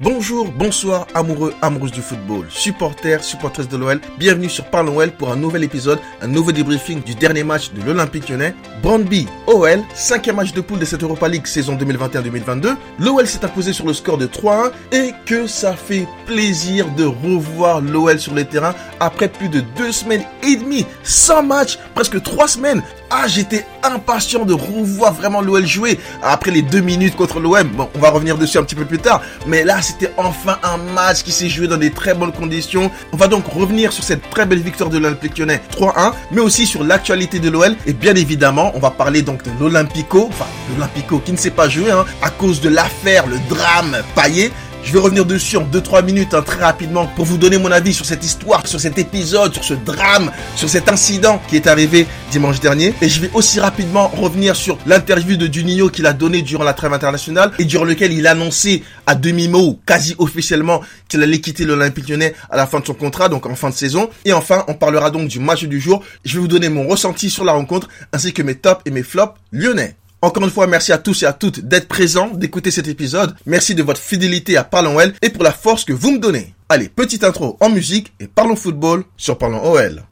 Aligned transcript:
Bonjour, 0.00 0.50
bonsoir, 0.50 1.06
amoureux, 1.14 1.54
amoureuses 1.62 1.92
du 1.92 2.02
football, 2.02 2.46
supporters, 2.48 3.22
supportresses 3.22 3.68
de 3.68 3.76
l'OL. 3.76 4.00
Bienvenue 4.18 4.50
sur 4.50 4.64
Parlons 4.64 4.96
OL 4.96 5.12
pour 5.12 5.30
un 5.30 5.36
nouvel 5.36 5.62
épisode, 5.62 6.00
un 6.20 6.26
nouveau 6.26 6.50
débriefing 6.50 7.00
du 7.00 7.14
dernier 7.14 7.44
match 7.44 7.70
de 7.70 7.80
l'Olympique 7.80 8.28
lyonnais. 8.28 8.56
Brandby, 8.82 9.28
OL, 9.46 9.84
cinquième 9.94 10.34
match 10.34 10.52
de 10.52 10.60
poule 10.60 10.80
de 10.80 10.84
cette 10.84 11.04
Europa 11.04 11.28
League 11.28 11.46
saison 11.46 11.76
2021-2022. 11.76 12.74
L'OL 12.98 13.24
s'est 13.28 13.44
imposé 13.44 13.72
sur 13.72 13.86
le 13.86 13.92
score 13.92 14.18
de 14.18 14.26
3-1 14.26 14.72
et 14.90 15.12
que 15.26 15.46
ça 15.46 15.74
fait 15.74 16.08
plaisir 16.26 16.90
de 16.96 17.04
revoir 17.04 17.80
l'OL 17.80 18.18
sur 18.18 18.34
les 18.34 18.46
terrains 18.46 18.74
après 18.98 19.28
plus 19.28 19.48
de 19.48 19.60
deux 19.60 19.92
semaines 19.92 20.24
et 20.42 20.56
demie, 20.56 20.86
sans 21.04 21.44
match, 21.44 21.78
presque 21.94 22.20
trois 22.20 22.48
semaines. 22.48 22.82
Ah, 23.10 23.28
j'étais 23.28 23.64
impatient 23.84 24.44
de 24.44 24.54
revoir 24.54 25.12
vraiment 25.12 25.40
l'OL 25.40 25.64
jouer 25.64 26.00
après 26.20 26.50
les 26.50 26.62
deux 26.62 26.80
minutes 26.80 27.14
contre 27.14 27.38
l'OM. 27.38 27.68
Bon, 27.68 27.88
on 27.94 28.00
va 28.00 28.10
revenir 28.10 28.36
dessus 28.36 28.58
un 28.58 28.64
petit 28.64 28.74
peu 28.74 28.84
plus 28.84 28.98
tard. 28.98 29.22
Mais 29.46 29.62
là, 29.62 29.80
c'était 29.84 30.12
enfin 30.16 30.58
un 30.62 30.78
match 30.78 31.22
qui 31.22 31.30
s'est 31.30 31.48
joué 31.48 31.68
dans 31.68 31.76
des 31.76 31.90
très 31.90 32.14
bonnes 32.14 32.32
conditions. 32.32 32.90
On 33.12 33.16
va 33.16 33.28
donc 33.28 33.46
revenir 33.46 33.92
sur 33.92 34.02
cette 34.02 34.28
très 34.30 34.46
belle 34.46 34.60
victoire 34.60 34.88
de 34.88 34.98
l'Olympique 34.98 35.38
Lyonnais 35.38 35.60
3-1, 35.70 36.12
mais 36.32 36.40
aussi 36.40 36.66
sur 36.66 36.82
l'actualité 36.82 37.38
de 37.38 37.50
l'OL. 37.50 37.76
Et 37.86 37.92
bien 37.92 38.14
évidemment, 38.14 38.72
on 38.74 38.78
va 38.78 38.90
parler 38.90 39.22
donc 39.22 39.44
de 39.44 39.50
l'Olympico, 39.60 40.28
enfin, 40.30 40.46
l'Olympico 40.72 41.18
qui 41.18 41.32
ne 41.32 41.36
sait 41.36 41.50
pas 41.50 41.68
jouer, 41.68 41.90
hein, 41.90 42.04
à 42.22 42.30
cause 42.30 42.60
de 42.60 42.70
l'affaire, 42.70 43.26
le 43.26 43.38
drame 43.48 43.98
paillé. 44.14 44.50
Je 44.84 44.92
vais 44.92 44.98
revenir 44.98 45.24
dessus 45.24 45.56
en 45.56 45.64
2-3 45.64 46.04
minutes, 46.04 46.34
hein, 46.34 46.42
très 46.42 46.62
rapidement, 46.62 47.06
pour 47.06 47.24
vous 47.24 47.38
donner 47.38 47.56
mon 47.56 47.72
avis 47.72 47.94
sur 47.94 48.04
cette 48.04 48.22
histoire, 48.22 48.66
sur 48.66 48.78
cet 48.78 48.98
épisode, 48.98 49.54
sur 49.54 49.64
ce 49.64 49.74
drame, 49.74 50.30
sur 50.56 50.68
cet 50.68 50.90
incident 50.90 51.40
qui 51.48 51.56
est 51.56 51.66
arrivé 51.66 52.06
dimanche 52.30 52.60
dernier. 52.60 52.92
Et 53.00 53.08
je 53.08 53.20
vais 53.20 53.30
aussi 53.32 53.60
rapidement 53.60 54.08
revenir 54.08 54.54
sur 54.54 54.76
l'interview 54.86 55.36
de 55.36 55.52
Juninho 55.52 55.88
qu'il 55.88 56.06
a 56.06 56.12
donné 56.12 56.42
durant 56.42 56.64
la 56.64 56.74
trêve 56.74 56.92
internationale 56.92 57.50
et 57.58 57.64
durant 57.64 57.84
lequel 57.84 58.12
il 58.12 58.26
a 58.26 58.32
annoncé 58.32 58.82
à 59.06 59.14
demi-mot, 59.14 59.80
quasi 59.86 60.14
officiellement, 60.18 60.82
qu'il 61.08 61.22
allait 61.22 61.40
quitter 61.40 61.64
l'Olympique 61.64 62.08
lyonnais 62.08 62.34
à 62.50 62.56
la 62.56 62.66
fin 62.66 62.80
de 62.80 62.86
son 62.86 62.94
contrat, 62.94 63.30
donc 63.30 63.46
en 63.46 63.54
fin 63.54 63.70
de 63.70 63.74
saison. 63.74 64.10
Et 64.26 64.34
enfin, 64.34 64.64
on 64.68 64.74
parlera 64.74 65.10
donc 65.10 65.28
du 65.28 65.40
match 65.40 65.64
du 65.64 65.80
jour. 65.80 66.04
Je 66.26 66.34
vais 66.34 66.40
vous 66.40 66.48
donner 66.48 66.68
mon 66.68 66.86
ressenti 66.86 67.30
sur 67.30 67.44
la 67.44 67.52
rencontre, 67.52 67.88
ainsi 68.12 68.34
que 68.34 68.42
mes 68.42 68.54
tops 68.54 68.82
et 68.84 68.90
mes 68.90 69.02
flops 69.02 69.34
lyonnais. 69.50 69.96
Encore 70.24 70.42
une 70.42 70.50
fois, 70.50 70.66
merci 70.66 70.90
à 70.90 70.96
tous 70.96 71.22
et 71.22 71.26
à 71.26 71.34
toutes 71.34 71.60
d'être 71.60 71.86
présents, 71.86 72.28
d'écouter 72.28 72.70
cet 72.70 72.88
épisode. 72.88 73.34
Merci 73.44 73.74
de 73.74 73.82
votre 73.82 74.00
fidélité 74.00 74.56
à 74.56 74.64
Parlons 74.64 74.96
OL 74.96 75.12
et 75.20 75.28
pour 75.28 75.44
la 75.44 75.52
force 75.52 75.84
que 75.84 75.92
vous 75.92 76.12
me 76.12 76.18
donnez. 76.18 76.54
Allez, 76.70 76.88
petite 76.88 77.24
intro 77.24 77.58
en 77.60 77.68
musique 77.68 78.10
et 78.20 78.26
parlons 78.26 78.56
football 78.56 79.04
sur 79.18 79.36
Parlons 79.36 79.62
OL. 79.62 80.02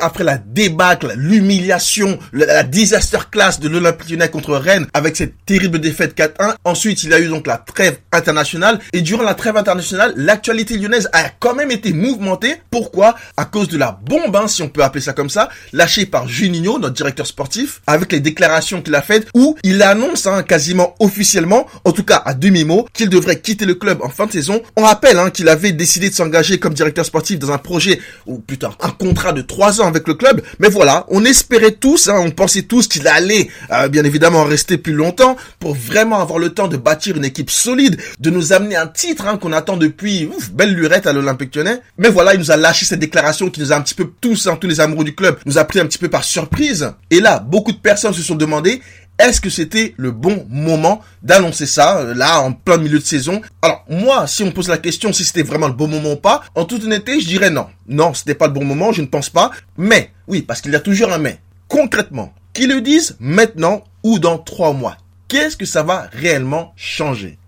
Après 0.00 0.24
la 0.24 0.38
débâcle, 0.38 1.12
l'humiliation, 1.16 2.18
la, 2.32 2.62
disaster 2.62 3.18
class 3.30 3.60
de 3.60 3.68
l'Olympique 3.68 4.10
Lyonnais 4.10 4.30
contre 4.30 4.54
Rennes 4.56 4.86
avec 4.94 5.16
cette 5.16 5.34
terrible 5.44 5.78
défaite 5.78 6.16
4-1. 6.16 6.54
Ensuite, 6.64 7.02
il 7.02 7.12
a 7.12 7.20
eu 7.20 7.28
donc 7.28 7.46
la 7.46 7.58
trêve 7.58 7.98
internationale 8.12 8.78
et 8.92 9.02
durant 9.02 9.22
la 9.22 9.34
trêve 9.34 9.56
internationale, 9.56 10.14
l'actualité 10.16 10.78
lyonnaise 10.78 11.10
a 11.12 11.28
quand 11.28 11.54
même 11.54 11.70
été 11.70 11.92
mouvementée. 11.92 12.56
Pourquoi? 12.70 13.16
À 13.36 13.44
cause 13.44 13.68
de 13.68 13.76
la 13.76 13.98
bombe, 14.02 14.34
hein, 14.34 14.48
si 14.48 14.62
on 14.62 14.68
peut 14.68 14.82
appeler 14.82 15.02
ça 15.02 15.12
comme 15.12 15.30
ça, 15.30 15.50
lâchée 15.72 16.06
par 16.06 16.26
Juninho, 16.26 16.78
notre 16.78 16.94
directeur 16.94 17.26
sportif, 17.26 17.82
avec 17.86 18.12
les 18.12 18.20
déclarations 18.20 18.80
qu'il 18.80 18.94
a 18.94 19.02
faites 19.02 19.28
où 19.34 19.56
il 19.62 19.82
annonce 19.82 20.26
hein, 20.26 20.42
quasiment 20.42 20.94
officiellement, 21.00 21.66
en 21.84 21.92
tout 21.92 22.04
cas 22.04 22.22
à 22.24 22.32
demi-mot, 22.32 22.86
qu'il 22.94 23.10
devrait 23.10 23.40
quitter 23.40 23.66
le 23.66 23.74
club 23.74 24.00
en 24.02 24.08
fin 24.08 24.26
de 24.26 24.32
saison. 24.32 24.62
On 24.76 24.82
rappelle 24.82 25.18
hein, 25.18 25.30
qu'il 25.30 25.48
avait 25.48 25.72
décidé 25.72 26.08
de 26.08 26.14
s'engager 26.14 26.58
comme 26.58 26.74
directeur 26.74 27.04
sportif 27.04 27.38
dans 27.38 27.52
un 27.52 27.58
projet, 27.58 28.00
ou 28.26 28.38
putain, 28.38 28.70
un 28.80 28.90
contrat 28.90 29.32
de 29.32 29.42
ans 29.80 29.86
avec 29.86 30.06
le 30.08 30.14
club. 30.14 30.42
Mais 30.58 30.68
voilà, 30.68 31.04
on 31.08 31.24
espérait 31.24 31.72
tous, 31.72 32.08
hein, 32.08 32.16
on 32.18 32.30
pensait 32.30 32.62
tous 32.62 32.88
qu'il 32.88 33.06
allait 33.08 33.48
euh, 33.72 33.88
bien 33.88 34.04
évidemment 34.04 34.44
rester 34.44 34.78
plus 34.78 34.92
longtemps 34.92 35.36
pour 35.58 35.74
vraiment 35.74 36.20
avoir 36.20 36.38
le 36.38 36.50
temps 36.50 36.68
de 36.68 36.76
bâtir 36.76 37.16
une 37.16 37.24
équipe 37.24 37.50
solide, 37.50 38.00
de 38.20 38.30
nous 38.30 38.52
amener 38.52 38.76
un 38.76 38.86
titre 38.86 39.26
hein, 39.26 39.36
qu'on 39.38 39.52
attend 39.52 39.76
depuis 39.76 40.26
ouf, 40.26 40.50
belle 40.50 40.74
lurette 40.74 41.06
à 41.06 41.12
l'Olympique 41.12 41.54
Lyonnais. 41.54 41.80
Mais 41.98 42.08
voilà, 42.08 42.34
il 42.34 42.40
nous 42.40 42.50
a 42.50 42.56
lâché 42.56 42.86
cette 42.86 43.00
déclaration 43.00 43.50
qui 43.50 43.60
nous 43.60 43.72
a 43.72 43.76
un 43.76 43.80
petit 43.82 43.94
peu 43.94 44.08
tous, 44.20 44.46
hein, 44.46 44.56
tous 44.60 44.66
les 44.68 44.80
amoureux 44.80 45.04
du 45.04 45.14
club, 45.14 45.36
nous 45.46 45.58
a 45.58 45.64
pris 45.64 45.80
un 45.80 45.86
petit 45.86 45.98
peu 45.98 46.08
par 46.08 46.24
surprise. 46.24 46.92
Et 47.10 47.20
là, 47.20 47.38
beaucoup 47.38 47.72
de 47.72 47.78
personnes 47.78 48.14
se 48.14 48.22
sont 48.22 48.34
demandé 48.34 48.80
est-ce 49.18 49.40
que 49.40 49.48
c'était 49.48 49.94
le 49.96 50.10
bon 50.10 50.46
moment 50.50 51.00
d'annoncer 51.22 51.66
ça, 51.66 51.98
euh, 51.98 52.14
là, 52.14 52.40
en 52.42 52.52
plein 52.52 52.76
milieu 52.76 52.98
de 52.98 53.04
saison? 53.04 53.40
Alors, 53.62 53.84
moi, 53.88 54.26
si 54.26 54.42
on 54.42 54.46
me 54.46 54.52
pose 54.52 54.68
la 54.68 54.76
question 54.76 55.12
si 55.12 55.24
c'était 55.24 55.42
vraiment 55.42 55.68
le 55.68 55.72
bon 55.72 55.88
moment 55.88 56.12
ou 56.12 56.16
pas, 56.16 56.42
en 56.54 56.66
toute 56.66 56.84
honnêteté, 56.84 57.20
je 57.20 57.26
dirais 57.26 57.50
non. 57.50 57.66
Non, 57.88 58.12
c'était 58.12 58.34
pas 58.34 58.46
le 58.46 58.52
bon 58.52 58.64
moment, 58.64 58.92
je 58.92 59.00
ne 59.00 59.06
pense 59.06 59.30
pas. 59.30 59.50
Mais, 59.78 60.10
oui, 60.28 60.42
parce 60.42 60.60
qu'il 60.60 60.72
y 60.72 60.76
a 60.76 60.80
toujours 60.80 61.12
un 61.12 61.18
mais. 61.18 61.40
Concrètement, 61.68 62.34
qu'ils 62.52 62.68
le 62.68 62.82
disent 62.82 63.16
maintenant 63.18 63.84
ou 64.02 64.18
dans 64.18 64.38
trois 64.38 64.72
mois, 64.72 64.98
qu'est-ce 65.28 65.56
que 65.56 65.66
ça 65.66 65.82
va 65.82 66.08
réellement 66.12 66.74
changer? 66.76 67.38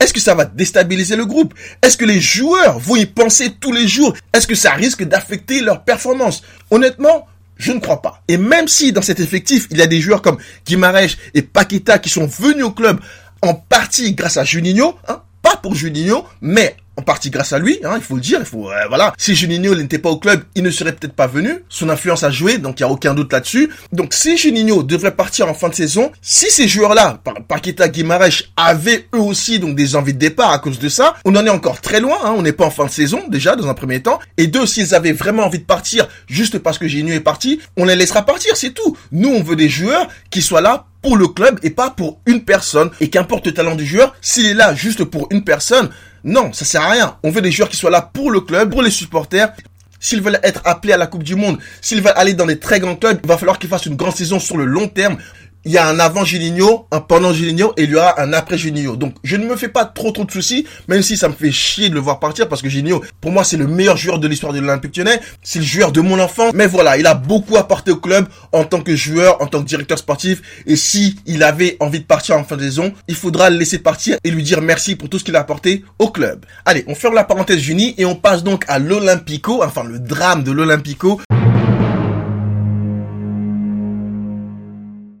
Est-ce 0.00 0.12
que 0.12 0.20
ça 0.20 0.34
va 0.34 0.44
déstabiliser 0.44 1.16
le 1.16 1.24
groupe? 1.24 1.54
Est-ce 1.80 1.96
que 1.96 2.04
les 2.04 2.20
joueurs 2.20 2.78
vont 2.78 2.96
y 2.96 3.06
penser 3.06 3.50
tous 3.58 3.72
les 3.72 3.88
jours? 3.88 4.14
Est-ce 4.34 4.46
que 4.46 4.54
ça 4.54 4.72
risque 4.72 5.04
d'affecter 5.04 5.60
leur 5.60 5.82
performance? 5.84 6.42
Honnêtement, 6.70 7.26
je 7.56 7.72
ne 7.72 7.80
crois 7.80 8.02
pas. 8.02 8.22
Et 8.28 8.36
même 8.36 8.68
si 8.68 8.92
dans 8.92 9.02
cet 9.02 9.20
effectif, 9.20 9.66
il 9.70 9.78
y 9.78 9.82
a 9.82 9.86
des 9.86 10.00
joueurs 10.00 10.22
comme 10.22 10.38
Guimarães 10.66 11.16
et 11.34 11.42
Paqueta 11.42 11.98
qui 11.98 12.08
sont 12.08 12.26
venus 12.26 12.64
au 12.64 12.72
club 12.72 13.00
en 13.42 13.54
partie 13.54 14.14
grâce 14.14 14.36
à 14.36 14.44
Juninho, 14.44 14.96
hein, 15.08 15.22
pas 15.42 15.56
pour 15.56 15.74
Juninho, 15.74 16.24
mais 16.40 16.76
en 16.96 17.02
partie 17.02 17.30
grâce 17.30 17.52
à 17.52 17.58
lui, 17.58 17.78
hein, 17.84 17.94
il 17.96 18.02
faut 18.02 18.14
le 18.14 18.20
dire, 18.20 18.38
il 18.40 18.46
faut 18.46 18.70
euh, 18.70 18.86
voilà. 18.88 19.12
Si 19.18 19.34
Juninho 19.34 19.74
n'était 19.74 19.98
pas 19.98 20.10
au 20.10 20.18
club, 20.18 20.44
il 20.54 20.62
ne 20.62 20.70
serait 20.70 20.92
peut-être 20.92 21.14
pas 21.14 21.26
venu. 21.26 21.64
Son 21.68 21.88
influence 21.88 22.22
a 22.22 22.30
joué, 22.30 22.58
donc 22.58 22.78
il 22.78 22.82
y 22.82 22.86
a 22.86 22.88
aucun 22.88 23.14
doute 23.14 23.32
là-dessus. 23.32 23.70
Donc 23.92 24.14
si 24.14 24.36
Juninho 24.36 24.82
devrait 24.82 25.14
partir 25.14 25.48
en 25.48 25.54
fin 25.54 25.68
de 25.68 25.74
saison, 25.74 26.12
si 26.22 26.50
ces 26.50 26.68
joueurs-là, 26.68 27.20
Paqueta, 27.48 27.88
Guimaraes, 27.88 28.44
avaient 28.56 29.08
eux 29.14 29.20
aussi 29.20 29.58
donc 29.58 29.74
des 29.74 29.96
envies 29.96 30.14
de 30.14 30.18
départ 30.18 30.52
à 30.52 30.58
cause 30.58 30.78
de 30.78 30.88
ça, 30.88 31.14
on 31.24 31.34
en 31.36 31.44
est 31.46 31.50
encore 31.50 31.80
très 31.80 32.00
loin. 32.00 32.18
Hein, 32.24 32.34
on 32.36 32.42
n'est 32.42 32.52
pas 32.52 32.66
en 32.66 32.70
fin 32.70 32.86
de 32.86 32.90
saison 32.90 33.22
déjà 33.28 33.56
dans 33.56 33.68
un 33.68 33.74
premier 33.74 34.00
temps. 34.00 34.20
Et 34.36 34.46
deux, 34.46 34.66
s'ils 34.66 34.94
avaient 34.94 35.12
vraiment 35.12 35.44
envie 35.44 35.58
de 35.58 35.64
partir 35.64 36.08
juste 36.28 36.58
parce 36.58 36.78
que 36.78 36.86
Juninho 36.86 37.14
est 37.14 37.20
parti, 37.20 37.60
on 37.76 37.84
les 37.84 37.96
laissera 37.96 38.24
partir, 38.24 38.56
c'est 38.56 38.70
tout. 38.70 38.96
Nous, 39.12 39.28
on 39.28 39.42
veut 39.42 39.56
des 39.56 39.68
joueurs 39.68 40.08
qui 40.30 40.42
soient 40.42 40.60
là 40.60 40.86
pour 41.02 41.16
le 41.18 41.28
club 41.28 41.60
et 41.62 41.70
pas 41.70 41.90
pour 41.90 42.20
une 42.26 42.44
personne. 42.44 42.90
Et 43.00 43.10
qu'importe 43.10 43.46
le 43.46 43.52
talent 43.52 43.74
du 43.74 43.84
joueur, 43.84 44.16
s'il 44.20 44.46
est 44.46 44.54
là 44.54 44.74
juste 44.74 45.04
pour 45.04 45.28
une 45.30 45.44
personne, 45.44 45.90
non, 46.24 46.54
ça 46.54 46.64
sert 46.64 46.80
à 46.80 46.90
rien. 46.90 47.16
On 47.22 47.30
veut 47.30 47.42
des 47.42 47.52
joueurs 47.52 47.68
qui 47.68 47.76
soient 47.76 47.90
là 47.90 48.00
pour 48.00 48.30
le 48.30 48.40
club, 48.40 48.70
pour 48.70 48.82
les 48.82 48.90
supporters. 48.90 49.52
S'ils 50.00 50.22
veulent 50.22 50.40
être 50.42 50.62
appelés 50.64 50.92
à 50.92 50.96
la 50.96 51.06
Coupe 51.06 51.22
du 51.22 51.34
Monde, 51.34 51.58
s'ils 51.80 52.02
veulent 52.02 52.12
aller 52.16 52.34
dans 52.34 52.46
des 52.46 52.58
très 52.58 52.80
grands 52.80 52.96
clubs, 52.96 53.20
il 53.22 53.28
va 53.28 53.38
falloir 53.38 53.58
qu'ils 53.58 53.70
fassent 53.70 53.86
une 53.86 53.96
grande 53.96 54.16
saison 54.16 54.38
sur 54.38 54.56
le 54.56 54.64
long 54.64 54.88
terme 54.88 55.18
il 55.64 55.72
y 55.72 55.78
a 55.78 55.86
un 55.88 55.98
avant 55.98 56.24
Juninho, 56.24 56.86
un 56.90 57.00
pendant 57.00 57.32
Juninho 57.32 57.72
et 57.76 57.84
il 57.84 57.90
y 57.90 57.96
aura 57.96 58.20
un 58.20 58.32
après 58.32 58.58
Juninho. 58.58 58.96
Donc 58.96 59.14
je 59.24 59.36
ne 59.36 59.46
me 59.46 59.56
fais 59.56 59.68
pas 59.68 59.84
trop 59.84 60.10
trop 60.10 60.24
de 60.24 60.30
soucis, 60.30 60.66
même 60.88 61.02
si 61.02 61.16
ça 61.16 61.28
me 61.28 61.34
fait 61.34 61.52
chier 61.52 61.88
de 61.88 61.94
le 61.94 62.00
voir 62.00 62.20
partir 62.20 62.48
parce 62.48 62.62
que 62.62 62.68
Juninho, 62.68 63.02
pour 63.20 63.32
moi, 63.32 63.44
c'est 63.44 63.56
le 63.56 63.66
meilleur 63.66 63.96
joueur 63.96 64.18
de 64.18 64.28
l'histoire 64.28 64.52
de 64.52 64.60
l'Olympique 64.60 64.96
Lyonnais. 64.96 65.20
C'est 65.42 65.58
le 65.58 65.64
joueur 65.64 65.92
de 65.92 66.00
mon 66.00 66.18
enfant. 66.18 66.50
Mais 66.54 66.66
voilà, 66.66 66.98
il 66.98 67.06
a 67.06 67.14
beaucoup 67.14 67.56
apporté 67.56 67.90
au 67.90 67.96
club 67.96 68.26
en 68.52 68.64
tant 68.64 68.80
que 68.80 68.94
joueur, 68.94 69.40
en 69.42 69.46
tant 69.46 69.62
que 69.62 69.66
directeur 69.66 69.98
sportif. 69.98 70.42
Et 70.66 70.76
si 70.76 71.16
il 71.26 71.42
avait 71.42 71.76
envie 71.80 72.00
de 72.00 72.04
partir 72.04 72.36
en 72.36 72.44
fin 72.44 72.56
de 72.56 72.62
saison, 72.62 72.92
il 73.08 73.14
faudra 73.14 73.50
le 73.50 73.56
laisser 73.56 73.78
partir 73.78 74.18
et 74.24 74.30
lui 74.30 74.42
dire 74.42 74.60
merci 74.60 74.96
pour 74.96 75.08
tout 75.08 75.18
ce 75.18 75.24
qu'il 75.24 75.36
a 75.36 75.40
apporté 75.40 75.84
au 75.98 76.10
club. 76.10 76.44
Allez, 76.64 76.84
on 76.88 76.94
ferme 76.94 77.14
la 77.14 77.24
parenthèse 77.24 77.58
Juni 77.58 77.94
et 77.98 78.04
on 78.04 78.14
passe 78.14 78.42
donc 78.42 78.64
à 78.68 78.78
l'Olympico, 78.78 79.62
enfin 79.62 79.84
le 79.84 79.98
drame 79.98 80.42
de 80.42 80.52
l'Olympico. 80.52 81.20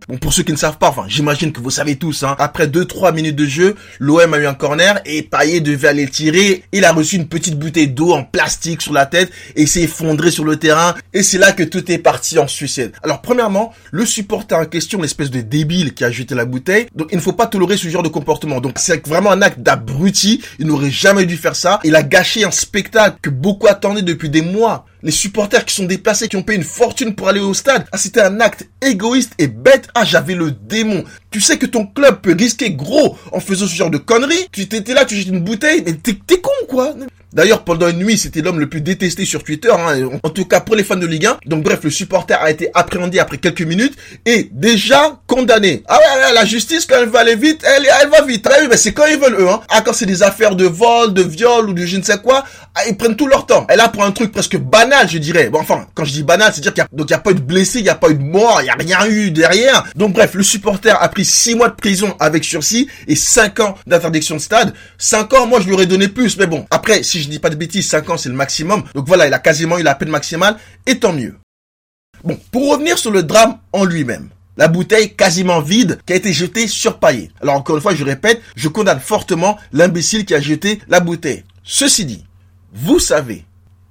Bon, 0.06 0.18
pour 0.18 0.34
ceux 0.34 0.42
qui 0.42 0.52
ne 0.52 0.58
savent 0.58 0.76
pas, 0.76 0.90
enfin, 0.90 1.04
j'imagine 1.08 1.50
que 1.50 1.60
vous 1.60 1.70
savez 1.70 1.96
tous, 1.96 2.24
hein, 2.24 2.36
après 2.38 2.66
2-3 2.66 3.14
minutes 3.14 3.36
de 3.36 3.46
jeu, 3.46 3.74
l'OM 3.98 4.34
a 4.34 4.38
eu 4.38 4.46
un 4.46 4.52
corner 4.52 5.00
et 5.06 5.22
Payet 5.22 5.62
devait 5.62 5.88
aller 5.88 6.04
le 6.04 6.10
tirer. 6.10 6.62
Il 6.72 6.84
a 6.84 6.92
reçu 6.92 7.16
une 7.16 7.26
petite 7.26 7.58
bouteille 7.58 7.88
d'eau 7.88 8.12
en 8.12 8.22
plastique 8.22 8.82
sur 8.82 8.92
la 8.92 9.06
tête 9.06 9.30
et 9.56 9.66
s'est 9.66 9.80
effondré 9.82 10.30
sur 10.30 10.44
le 10.44 10.56
terrain. 10.56 10.94
Et 11.14 11.22
c'est 11.22 11.38
là 11.38 11.52
que 11.52 11.62
tout 11.62 11.90
est 11.90 11.96
parti 11.96 12.38
en 12.38 12.46
suicide. 12.46 12.92
Alors, 13.02 13.22
premièrement, 13.22 13.72
le 13.92 14.04
supporter 14.04 14.58
en 14.58 14.66
question, 14.66 15.00
l'espèce 15.00 15.30
de 15.30 15.40
débile 15.40 15.94
qui 15.94 16.04
a 16.04 16.10
jeté 16.10 16.34
la 16.34 16.44
bouteille, 16.44 16.86
donc 16.94 17.08
il 17.10 17.16
ne 17.16 17.22
faut 17.22 17.32
pas 17.32 17.46
tolérer 17.46 17.78
ce 17.78 17.88
genre 17.88 18.02
de 18.02 18.08
comportement. 18.08 18.60
Donc, 18.60 18.74
c'est 18.76 19.06
vraiment 19.08 19.30
un 19.30 19.40
acte 19.40 19.60
d'abruti. 19.60 20.42
Il 20.58 20.66
n'aurait 20.66 20.90
jamais 20.90 21.24
dû 21.24 21.38
faire 21.38 21.56
ça. 21.56 21.80
Il 21.82 21.96
a 21.96 22.02
gâché 22.02 22.44
un 22.44 22.50
spectacle 22.50 23.16
que 23.22 23.30
beaucoup 23.30 23.68
attendaient 23.68 24.02
depuis 24.02 24.28
des 24.28 24.42
mois 24.42 24.84
les 25.04 25.12
supporters 25.12 25.64
qui 25.64 25.74
sont 25.74 25.84
déplacés, 25.84 26.28
qui 26.28 26.36
ont 26.36 26.42
payé 26.42 26.58
une 26.58 26.64
fortune 26.64 27.14
pour 27.14 27.28
aller 27.28 27.40
au 27.40 27.54
stade. 27.54 27.86
Ah, 27.92 27.98
c'était 27.98 28.22
un 28.22 28.40
acte 28.40 28.66
égoïste 28.80 29.34
et 29.38 29.48
bête. 29.48 29.88
Ah, 29.94 30.04
j'avais 30.04 30.34
le 30.34 30.50
démon. 30.50 31.04
Tu 31.30 31.40
sais 31.40 31.58
que 31.58 31.66
ton 31.66 31.86
club 31.86 32.22
peut 32.22 32.34
risquer 32.36 32.72
gros 32.72 33.16
en 33.30 33.38
faisant 33.38 33.66
ce 33.66 33.74
genre 33.74 33.90
de 33.90 33.98
conneries. 33.98 34.48
Tu 34.50 34.66
t'étais 34.66 34.94
là, 34.94 35.04
tu 35.04 35.14
jettes 35.14 35.28
une 35.28 35.44
bouteille, 35.44 35.82
mais 35.84 35.92
t'es 35.92 36.40
con, 36.40 36.50
quoi. 36.68 36.94
D'ailleurs, 37.34 37.64
pendant 37.64 37.88
une 37.88 37.98
nuit, 37.98 38.16
c'était 38.16 38.42
l'homme 38.42 38.60
le 38.60 38.68
plus 38.68 38.80
détesté 38.80 39.24
sur 39.24 39.42
Twitter, 39.42 39.72
hein, 39.72 40.08
en 40.22 40.30
tout 40.30 40.44
cas 40.44 40.60
pour 40.60 40.76
les 40.76 40.84
fans 40.84 40.94
de 40.94 41.06
Ligue 41.06 41.26
1. 41.26 41.38
Donc 41.46 41.64
bref, 41.64 41.80
le 41.82 41.90
supporter 41.90 42.40
a 42.40 42.48
été 42.48 42.70
appréhendé 42.74 43.18
après 43.18 43.38
quelques 43.38 43.62
minutes 43.62 43.96
et 44.24 44.48
déjà 44.52 45.20
condamné. 45.26 45.82
Ah 45.88 45.98
ouais, 45.98 46.32
la 46.32 46.44
justice, 46.44 46.86
quand 46.86 46.94
elle 47.00 47.08
va 47.08 47.20
aller 47.20 47.34
vite, 47.34 47.64
elle, 47.64 47.88
elle 48.02 48.08
va 48.08 48.22
vite. 48.22 48.46
Ah 48.48 48.58
oui, 48.60 48.68
mais 48.70 48.76
c'est 48.76 48.92
quand 48.92 49.06
ils 49.06 49.18
veulent 49.18 49.40
eux. 49.40 49.48
Hein. 49.48 49.60
Ah, 49.68 49.82
quand 49.84 49.92
c'est 49.92 50.06
des 50.06 50.22
affaires 50.22 50.54
de 50.54 50.64
vol, 50.64 51.12
de 51.12 51.22
viol 51.22 51.70
ou 51.70 51.72
de 51.72 51.84
je 51.84 51.96
ne 51.96 52.02
sais 52.02 52.18
quoi, 52.18 52.44
ah, 52.76 52.82
ils 52.88 52.96
prennent 52.96 53.16
tout 53.16 53.26
leur 53.26 53.46
temps. 53.46 53.66
Et 53.68 53.74
là, 53.74 53.88
pour 53.88 54.04
un 54.04 54.12
truc 54.12 54.30
presque 54.30 54.56
banal, 54.56 55.08
je 55.08 55.18
dirais. 55.18 55.50
Bon, 55.50 55.58
enfin, 55.58 55.86
quand 55.94 56.04
je 56.04 56.12
dis 56.12 56.22
banal, 56.22 56.52
c'est-à-dire 56.52 56.72
qu'il 56.72 56.84
y 57.10 57.12
a, 57.12 57.16
a 57.16 57.20
pas 57.20 57.32
eu 57.32 57.34
de 57.34 57.40
blessé, 57.40 57.80
il 57.80 57.84
y 57.84 57.88
a 57.88 57.96
pas 57.96 58.10
eu 58.10 58.14
de 58.14 58.22
mort, 58.22 58.60
il 58.62 58.66
y 58.66 58.70
a 58.70 58.74
rien 58.74 59.08
eu 59.08 59.32
derrière. 59.32 59.84
Donc 59.96 60.12
bref, 60.12 60.34
le 60.34 60.44
supporter 60.44 60.96
a 61.02 61.08
pris 61.08 61.24
6 61.24 61.56
mois 61.56 61.68
de 61.68 61.74
prison 61.74 62.14
avec 62.20 62.44
sursis 62.44 62.88
et 63.08 63.16
5 63.16 63.58
ans 63.58 63.74
d'interdiction 63.88 64.36
de 64.36 64.40
stade. 64.40 64.72
5 64.98 65.34
ans, 65.34 65.46
moi, 65.48 65.58
je 65.60 65.66
lui 65.66 65.74
aurais 65.74 65.86
donné 65.86 66.06
plus. 66.06 66.36
Mais 66.38 66.46
bon, 66.46 66.64
après, 66.70 67.02
si 67.02 67.23
je 67.24 67.30
dis 67.30 67.38
pas 67.38 67.50
de 67.50 67.56
bêtises, 67.56 67.88
5 67.88 68.10
ans, 68.10 68.16
c'est 68.16 68.28
le 68.28 68.34
maximum. 68.34 68.84
Donc 68.94 69.06
voilà, 69.06 69.26
il 69.26 69.34
a 69.34 69.38
quasiment 69.38 69.78
eu 69.78 69.82
la 69.82 69.94
peine 69.94 70.10
maximale, 70.10 70.56
et 70.86 70.98
tant 70.98 71.12
mieux. 71.12 71.36
Bon, 72.22 72.38
pour 72.52 72.70
revenir 72.70 72.98
sur 72.98 73.10
le 73.10 73.22
drame 73.22 73.58
en 73.72 73.84
lui-même. 73.84 74.28
La 74.56 74.68
bouteille 74.68 75.14
quasiment 75.14 75.60
vide 75.60 75.98
qui 76.06 76.12
a 76.12 76.16
été 76.16 76.32
jetée 76.32 76.68
sur 76.68 77.00
Paillet. 77.00 77.30
Alors 77.42 77.56
encore 77.56 77.76
une 77.76 77.82
fois, 77.82 77.94
je 77.94 78.04
répète, 78.04 78.40
je 78.54 78.68
condamne 78.68 79.00
fortement 79.00 79.58
l'imbécile 79.72 80.24
qui 80.24 80.34
a 80.34 80.40
jeté 80.40 80.80
la 80.86 81.00
bouteille. 81.00 81.44
Ceci 81.64 82.04
dit, 82.04 82.24
vous 82.72 83.00
savez, 83.00 83.44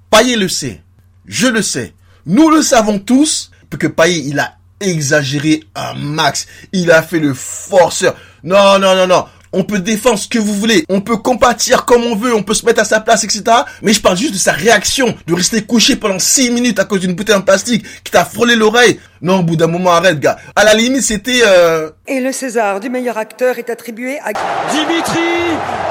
Paillet 0.08 0.36
le 0.36 0.48
sait, 0.48 0.82
je 1.26 1.48
le 1.48 1.60
sais, 1.60 1.92
nous 2.24 2.48
le 2.48 2.62
savons 2.62 2.98
tous, 2.98 3.50
que 3.76 3.86
Paillet, 3.86 4.22
il 4.26 4.38
a 4.38 4.56
exagéré 4.80 5.64
un 5.74 5.94
max. 5.94 6.46
Il 6.72 6.90
a 6.90 7.02
fait 7.02 7.20
le 7.20 7.34
forceur. 7.34 8.16
Non, 8.42 8.78
non, 8.78 8.94
non, 8.94 9.06
non 9.06 9.26
on 9.54 9.64
peut 9.64 9.78
défendre 9.78 10.18
ce 10.18 10.28
que 10.28 10.38
vous 10.38 10.52
voulez, 10.52 10.84
on 10.88 11.00
peut 11.00 11.16
compatir 11.16 11.84
comme 11.84 12.04
on 12.04 12.16
veut, 12.16 12.34
on 12.34 12.42
peut 12.42 12.54
se 12.54 12.66
mettre 12.66 12.80
à 12.80 12.84
sa 12.84 13.00
place, 13.00 13.24
etc. 13.24 13.42
Mais 13.82 13.92
je 13.92 14.00
parle 14.00 14.16
juste 14.16 14.34
de 14.34 14.38
sa 14.38 14.52
réaction, 14.52 15.14
de 15.26 15.34
rester 15.34 15.62
couché 15.62 15.96
pendant 15.96 16.18
6 16.18 16.50
minutes 16.50 16.78
à 16.78 16.84
cause 16.84 17.00
d'une 17.00 17.14
bouteille 17.14 17.36
en 17.36 17.42
plastique 17.42 17.84
qui 18.02 18.12
t'a 18.12 18.24
frôlé 18.24 18.56
l'oreille. 18.56 19.00
Non, 19.22 19.40
au 19.40 19.42
bout 19.42 19.56
d'un 19.56 19.68
moment, 19.68 19.92
arrête, 19.92 20.20
gars. 20.20 20.36
À 20.54 20.64
la 20.64 20.74
limite, 20.74 21.02
c'était... 21.02 21.40
Euh... 21.44 21.90
Et 22.06 22.20
le 22.20 22.32
César 22.32 22.80
du 22.80 22.90
meilleur 22.90 23.16
acteur 23.16 23.58
est 23.58 23.70
attribué 23.70 24.18
à 24.18 24.32
Dimitri 24.70 25.20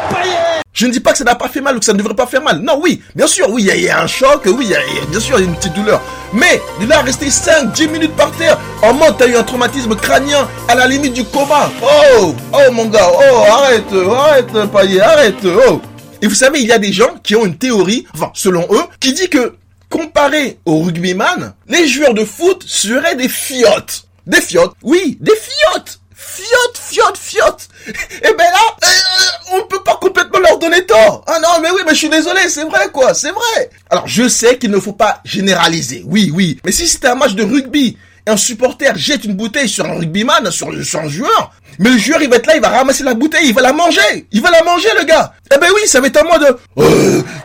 Payet 0.09 0.52
je 0.73 0.87
ne 0.87 0.91
dis 0.91 0.99
pas 0.99 1.11
que 1.11 1.19
ça 1.19 1.23
n'a 1.23 1.35
pas 1.35 1.49
fait 1.49 1.61
mal 1.61 1.75
ou 1.75 1.79
que 1.79 1.85
ça 1.85 1.93
ne 1.93 1.99
devrait 1.99 2.15
pas 2.15 2.25
faire 2.25 2.41
mal. 2.41 2.59
Non, 2.59 2.79
oui, 2.81 3.01
bien 3.15 3.27
sûr, 3.27 3.47
oui, 3.49 3.67
il 3.69 3.81
y, 3.81 3.89
a 3.89 4.01
un 4.01 4.07
choc, 4.07 4.41
oui, 4.47 4.65
y 4.65 4.75
a, 4.75 4.79
bien 5.09 5.19
sûr, 5.19 5.39
il 5.39 5.45
y 5.45 5.47
a 5.47 5.49
une 5.49 5.55
petite 5.55 5.73
douleur. 5.73 6.01
Mais 6.33 6.59
de 6.81 6.87
là 6.87 7.01
rester 7.01 7.29
5, 7.29 7.71
10 7.71 7.87
minutes 7.89 8.15
par 8.15 8.31
terre, 8.31 8.59
en 8.81 8.93
mode 8.93 9.15
t'as 9.17 9.27
eu 9.27 9.35
un 9.35 9.43
traumatisme 9.43 9.95
crânien 9.95 10.47
à 10.67 10.73
la 10.73 10.87
limite 10.87 11.13
du 11.13 11.23
coma. 11.25 11.69
Oh, 11.81 12.33
oh 12.51 12.71
mon 12.71 12.85
gars, 12.85 13.07
oh, 13.07 13.43
arrête, 13.51 13.93
arrête, 13.93 14.71
Payet, 14.71 14.99
arrête, 14.99 15.45
oh. 15.45 15.79
Et 16.23 16.27
vous 16.27 16.35
savez, 16.35 16.59
il 16.61 16.67
y 16.67 16.71
a 16.71 16.79
des 16.79 16.91
gens 16.91 17.15
qui 17.21 17.35
ont 17.35 17.45
une 17.45 17.57
théorie, 17.57 18.07
enfin, 18.15 18.31
selon 18.33 18.65
eux, 18.71 18.83
qui 18.99 19.13
dit 19.13 19.29
que, 19.29 19.55
comparé 19.89 20.57
aux 20.65 20.79
rugbyman, 20.81 21.53
les 21.67 21.87
joueurs 21.87 22.15
de 22.15 22.25
foot 22.25 22.63
seraient 22.65 23.15
des 23.15 23.29
fiottes. 23.29 24.05
Des 24.25 24.41
fiottes, 24.41 24.73
oui, 24.81 25.17
des 25.19 25.35
fiottes 25.35 25.99
fiotte, 26.23 26.77
fiotte, 26.77 27.17
fiotte. 27.17 27.67
Et 27.87 28.33
ben 28.37 28.45
là, 28.45 28.77
euh, 28.83 29.57
on 29.57 29.67
peut 29.67 29.83
pas 29.83 29.97
complètement 29.97 30.39
leur 30.39 30.57
donner 30.57 30.85
tort. 30.85 31.23
Ah 31.27 31.39
non, 31.41 31.59
mais 31.61 31.69
oui, 31.71 31.81
mais 31.85 31.93
je 31.93 31.99
suis 31.99 32.09
désolé, 32.09 32.47
c'est 32.49 32.63
vrai 32.63 32.89
quoi, 32.91 33.13
c'est 33.13 33.31
vrai. 33.31 33.69
Alors 33.89 34.07
je 34.07 34.27
sais 34.27 34.57
qu'il 34.57 34.71
ne 34.71 34.79
faut 34.79 34.93
pas 34.93 35.19
généraliser, 35.25 36.03
oui, 36.05 36.31
oui. 36.33 36.59
Mais 36.65 36.71
si 36.71 36.87
c'était 36.87 37.09
un 37.09 37.15
match 37.15 37.33
de 37.33 37.43
rugby 37.43 37.97
un 38.27 38.37
supporter 38.37 38.97
jette 38.97 39.25
une 39.25 39.33
bouteille 39.33 39.67
sur 39.67 39.85
un 39.85 39.95
rugbyman, 39.95 40.49
sur, 40.49 40.71
sur 40.83 40.99
un 40.99 41.09
joueur, 41.09 41.51
mais 41.79 41.89
le 41.89 41.97
joueur 41.97 42.21
il 42.21 42.29
va 42.29 42.37
être 42.37 42.47
là, 42.47 42.55
il 42.55 42.61
va 42.61 42.69
ramasser 42.69 43.03
la 43.03 43.13
bouteille, 43.13 43.47
il 43.47 43.53
va 43.53 43.61
la 43.61 43.73
manger, 43.73 44.27
il 44.31 44.41
va 44.41 44.49
la 44.51 44.63
manger 44.63 44.87
le 44.99 45.05
gars. 45.05 45.33
Eh 45.53 45.59
ben 45.59 45.67
oui, 45.73 45.81
ça 45.87 45.99
va 45.99 46.07
être 46.07 46.23
un 46.23 46.23
mode 46.23 46.57
oh, 46.75 46.83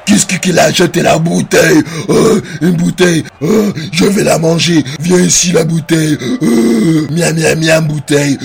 qu'est-ce 0.07 0.27
qu'il 0.27 0.59
a 0.59 0.71
jeté 0.71 1.03
la 1.03 1.19
bouteille? 1.19 1.83
Oh, 2.09 2.39
Une 2.61 2.73
bouteille, 2.73 3.25
oh, 3.41 3.73
je 3.93 4.05
vais 4.05 4.25
la 4.25 4.39
manger, 4.39 4.85
viens 5.01 5.19
ici 5.21 5.53
la 5.53 5.65
bouteille, 5.65 6.17
oh, 6.41 6.47
miam 7.13 7.37
miam 7.37 7.59
miam 7.59 7.87
bouteille. 7.87 8.39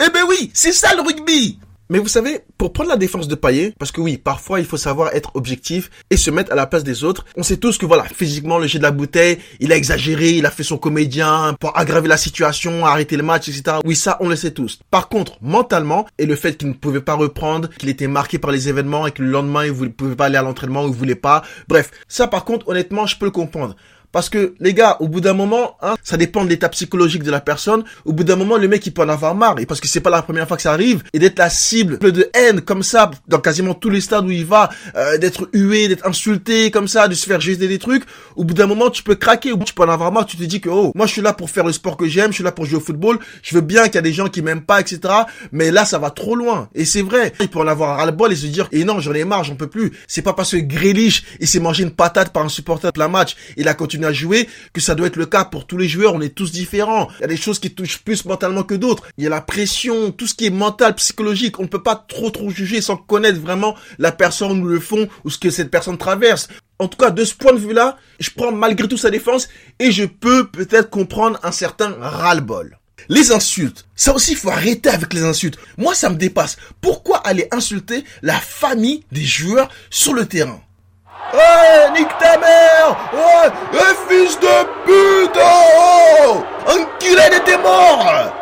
Eh 0.00 0.10
ben 0.10 0.22
oui, 0.28 0.50
c'est 0.54 0.72
ça 0.72 0.94
le 0.94 1.02
rugby. 1.02 1.58
Mais 1.90 1.98
vous 1.98 2.08
savez, 2.08 2.40
pour 2.58 2.74
prendre 2.74 2.90
la 2.90 2.98
défense 2.98 3.28
de 3.28 3.34
Payet, 3.34 3.72
parce 3.78 3.92
que 3.92 4.02
oui, 4.02 4.18
parfois 4.18 4.60
il 4.60 4.66
faut 4.66 4.76
savoir 4.76 5.14
être 5.14 5.30
objectif 5.34 5.88
et 6.10 6.18
se 6.18 6.30
mettre 6.30 6.52
à 6.52 6.54
la 6.54 6.66
place 6.66 6.84
des 6.84 7.02
autres. 7.02 7.24
On 7.34 7.42
sait 7.42 7.56
tous 7.56 7.78
que 7.78 7.86
voilà, 7.86 8.04
physiquement 8.04 8.58
le 8.58 8.66
jet 8.66 8.76
de 8.76 8.82
la 8.82 8.90
bouteille, 8.90 9.38
il 9.58 9.72
a 9.72 9.76
exagéré, 9.76 10.32
il 10.32 10.44
a 10.44 10.50
fait 10.50 10.64
son 10.64 10.76
comédien 10.76 11.56
pour 11.58 11.78
aggraver 11.78 12.08
la 12.08 12.18
situation, 12.18 12.84
arrêter 12.84 13.16
le 13.16 13.22
match, 13.22 13.48
etc. 13.48 13.78
Oui, 13.86 13.96
ça 13.96 14.18
on 14.20 14.28
le 14.28 14.36
sait 14.36 14.50
tous. 14.50 14.80
Par 14.90 15.08
contre, 15.08 15.38
mentalement 15.40 16.06
et 16.18 16.26
le 16.26 16.36
fait 16.36 16.58
qu'il 16.58 16.68
ne 16.68 16.74
pouvait 16.74 17.00
pas 17.00 17.14
reprendre, 17.14 17.70
qu'il 17.70 17.88
était 17.88 18.06
marqué 18.06 18.38
par 18.38 18.50
les 18.50 18.68
événements 18.68 19.06
et 19.06 19.12
que 19.12 19.22
le 19.22 19.30
lendemain 19.30 19.64
il 19.64 19.72
ne 19.72 19.88
pouvait 19.88 20.14
pas 20.14 20.26
aller 20.26 20.36
à 20.36 20.42
l'entraînement 20.42 20.86
il 20.86 20.92
voulait 20.92 21.14
pas. 21.14 21.42
Bref, 21.68 21.90
ça 22.06 22.26
par 22.26 22.44
contre, 22.44 22.68
honnêtement, 22.68 23.06
je 23.06 23.16
peux 23.16 23.24
le 23.24 23.30
comprendre. 23.30 23.76
Parce 24.12 24.28
que 24.28 24.54
les 24.60 24.74
gars, 24.74 24.96
au 25.00 25.08
bout 25.08 25.20
d'un 25.20 25.34
moment, 25.34 25.76
hein, 25.82 25.96
ça 26.02 26.16
dépend 26.16 26.44
de 26.44 26.48
l'état 26.48 26.68
psychologique 26.68 27.22
de 27.22 27.30
la 27.30 27.40
personne. 27.40 27.84
Au 28.04 28.12
bout 28.12 28.24
d'un 28.24 28.36
moment, 28.36 28.56
le 28.56 28.68
mec 28.68 28.86
il 28.86 28.92
peut 28.92 29.02
en 29.02 29.08
avoir 29.08 29.34
marre, 29.34 29.58
et 29.58 29.66
parce 29.66 29.80
que 29.80 29.88
c'est 29.88 30.00
pas 30.00 30.10
la 30.10 30.22
première 30.22 30.48
fois 30.48 30.56
que 30.56 30.62
ça 30.62 30.72
arrive, 30.72 31.02
et 31.12 31.18
d'être 31.18 31.38
la 31.38 31.50
cible 31.50 31.98
de 31.98 32.30
haine 32.34 32.60
comme 32.60 32.82
ça 32.82 33.10
dans 33.26 33.38
quasiment 33.38 33.74
tous 33.74 33.90
les 33.90 34.00
stades 34.00 34.24
où 34.24 34.30
il 34.30 34.46
va, 34.46 34.70
euh, 34.96 35.18
d'être 35.18 35.48
hué, 35.52 35.88
d'être 35.88 36.06
insulté 36.06 36.70
comme 36.70 36.88
ça, 36.88 37.08
de 37.08 37.14
se 37.14 37.26
faire 37.26 37.40
jeter 37.40 37.68
des 37.68 37.78
trucs. 37.78 38.04
Au 38.36 38.44
bout 38.44 38.54
d'un 38.54 38.66
moment, 38.66 38.90
tu 38.90 39.02
peux 39.02 39.14
craquer, 39.14 39.52
ou 39.52 39.58
tu 39.58 39.74
peux 39.74 39.82
en 39.82 39.88
avoir 39.88 40.10
marre. 40.12 40.26
Tu 40.26 40.36
te 40.36 40.44
dis 40.44 40.60
que 40.60 40.68
oh, 40.68 40.92
moi 40.94 41.06
je 41.06 41.12
suis 41.12 41.22
là 41.22 41.32
pour 41.32 41.50
faire 41.50 41.64
le 41.64 41.72
sport 41.72 41.96
que 41.96 42.08
j'aime, 42.08 42.30
je 42.30 42.36
suis 42.36 42.44
là 42.44 42.52
pour 42.52 42.64
jouer 42.64 42.78
au 42.78 42.80
football. 42.80 43.18
Je 43.42 43.54
veux 43.54 43.60
bien 43.60 43.84
qu'il 43.84 43.96
y 43.96 43.98
a 43.98 44.02
des 44.02 44.12
gens 44.12 44.28
qui 44.28 44.42
m'aiment 44.42 44.64
pas, 44.64 44.80
etc. 44.80 45.00
Mais 45.52 45.70
là, 45.70 45.84
ça 45.84 45.98
va 45.98 46.10
trop 46.10 46.34
loin. 46.34 46.68
Et 46.74 46.84
c'est 46.84 47.02
vrai. 47.02 47.32
Il 47.40 47.48
peut 47.48 47.58
en 47.58 47.66
avoir 47.66 47.98
ras 47.98 48.06
le 48.06 48.12
bol 48.12 48.32
et 48.32 48.36
se 48.36 48.46
dire 48.46 48.68
et 48.72 48.84
non, 48.84 49.00
j'en 49.00 49.12
ai 49.12 49.24
marre, 49.24 49.44
j'en 49.44 49.56
peux 49.56 49.68
plus. 49.68 49.92
C'est 50.06 50.22
pas 50.22 50.32
parce 50.32 50.52
que 50.52 50.56
Grealish 50.56 51.24
il 51.40 51.48
s'est 51.48 51.60
mangé 51.60 51.82
une 51.82 51.90
patate 51.90 52.32
par 52.32 52.44
un 52.44 52.48
supporter 52.48 52.92
de 52.92 52.98
la 52.98 53.08
match, 53.08 53.36
il 53.56 53.68
a 53.68 53.74
continué 53.74 53.97
à 54.04 54.12
jouer 54.12 54.48
que 54.72 54.80
ça 54.80 54.94
doit 54.94 55.06
être 55.06 55.16
le 55.16 55.26
cas 55.26 55.44
pour 55.44 55.66
tous 55.66 55.76
les 55.76 55.88
joueurs. 55.88 56.14
On 56.14 56.20
est 56.20 56.34
tous 56.34 56.52
différents. 56.52 57.08
Il 57.18 57.22
y 57.22 57.24
a 57.24 57.28
des 57.28 57.36
choses 57.36 57.58
qui 57.58 57.70
touchent 57.70 57.98
plus 57.98 58.24
mentalement 58.24 58.62
que 58.62 58.74
d'autres. 58.74 59.04
Il 59.16 59.24
y 59.24 59.26
a 59.26 59.30
la 59.30 59.40
pression, 59.40 60.10
tout 60.12 60.26
ce 60.26 60.34
qui 60.34 60.46
est 60.46 60.50
mental, 60.50 60.94
psychologique. 60.94 61.58
On 61.58 61.64
ne 61.64 61.68
peut 61.68 61.82
pas 61.82 61.96
trop 61.96 62.30
trop 62.30 62.50
juger 62.50 62.80
sans 62.80 62.96
connaître 62.96 63.40
vraiment 63.40 63.74
la 63.98 64.12
personne 64.12 64.60
ou 64.62 64.66
le 64.66 64.80
fond 64.80 65.08
ou 65.24 65.30
ce 65.30 65.38
que 65.38 65.50
cette 65.50 65.70
personne 65.70 65.98
traverse. 65.98 66.48
En 66.78 66.86
tout 66.86 66.98
cas, 66.98 67.10
de 67.10 67.24
ce 67.24 67.34
point 67.34 67.52
de 67.52 67.58
vue-là, 67.58 67.96
je 68.20 68.30
prends 68.30 68.52
malgré 68.52 68.86
tout 68.86 68.96
sa 68.96 69.10
défense 69.10 69.48
et 69.78 69.90
je 69.90 70.04
peux 70.04 70.46
peut-être 70.48 70.90
comprendre 70.90 71.38
un 71.42 71.52
certain 71.52 71.96
ras-le-bol. 72.00 72.78
Les 73.08 73.32
insultes. 73.32 73.86
Ça 73.96 74.14
aussi, 74.14 74.32
il 74.32 74.36
faut 74.36 74.50
arrêter 74.50 74.90
avec 74.90 75.14
les 75.14 75.22
insultes. 75.22 75.58
Moi, 75.76 75.94
ça 75.94 76.10
me 76.10 76.16
dépasse. 76.16 76.56
Pourquoi 76.80 77.18
aller 77.18 77.48
insulter 77.52 78.04
la 78.22 78.38
famille 78.38 79.04
des 79.12 79.24
joueurs 79.24 79.70
sur 79.90 80.12
le 80.12 80.26
terrain? 80.26 80.60
Ouais, 81.32 81.98
nique 81.98 82.08
ta 82.18 82.38
mère 82.38 82.96
Ouais, 83.12 83.78
fils 84.08 84.38
de 84.40 84.64
pute 84.84 85.38
Oh 85.42 86.42
Enculé 86.66 87.38
de 87.38 87.44
tes 87.44 87.56
morts 87.58 88.34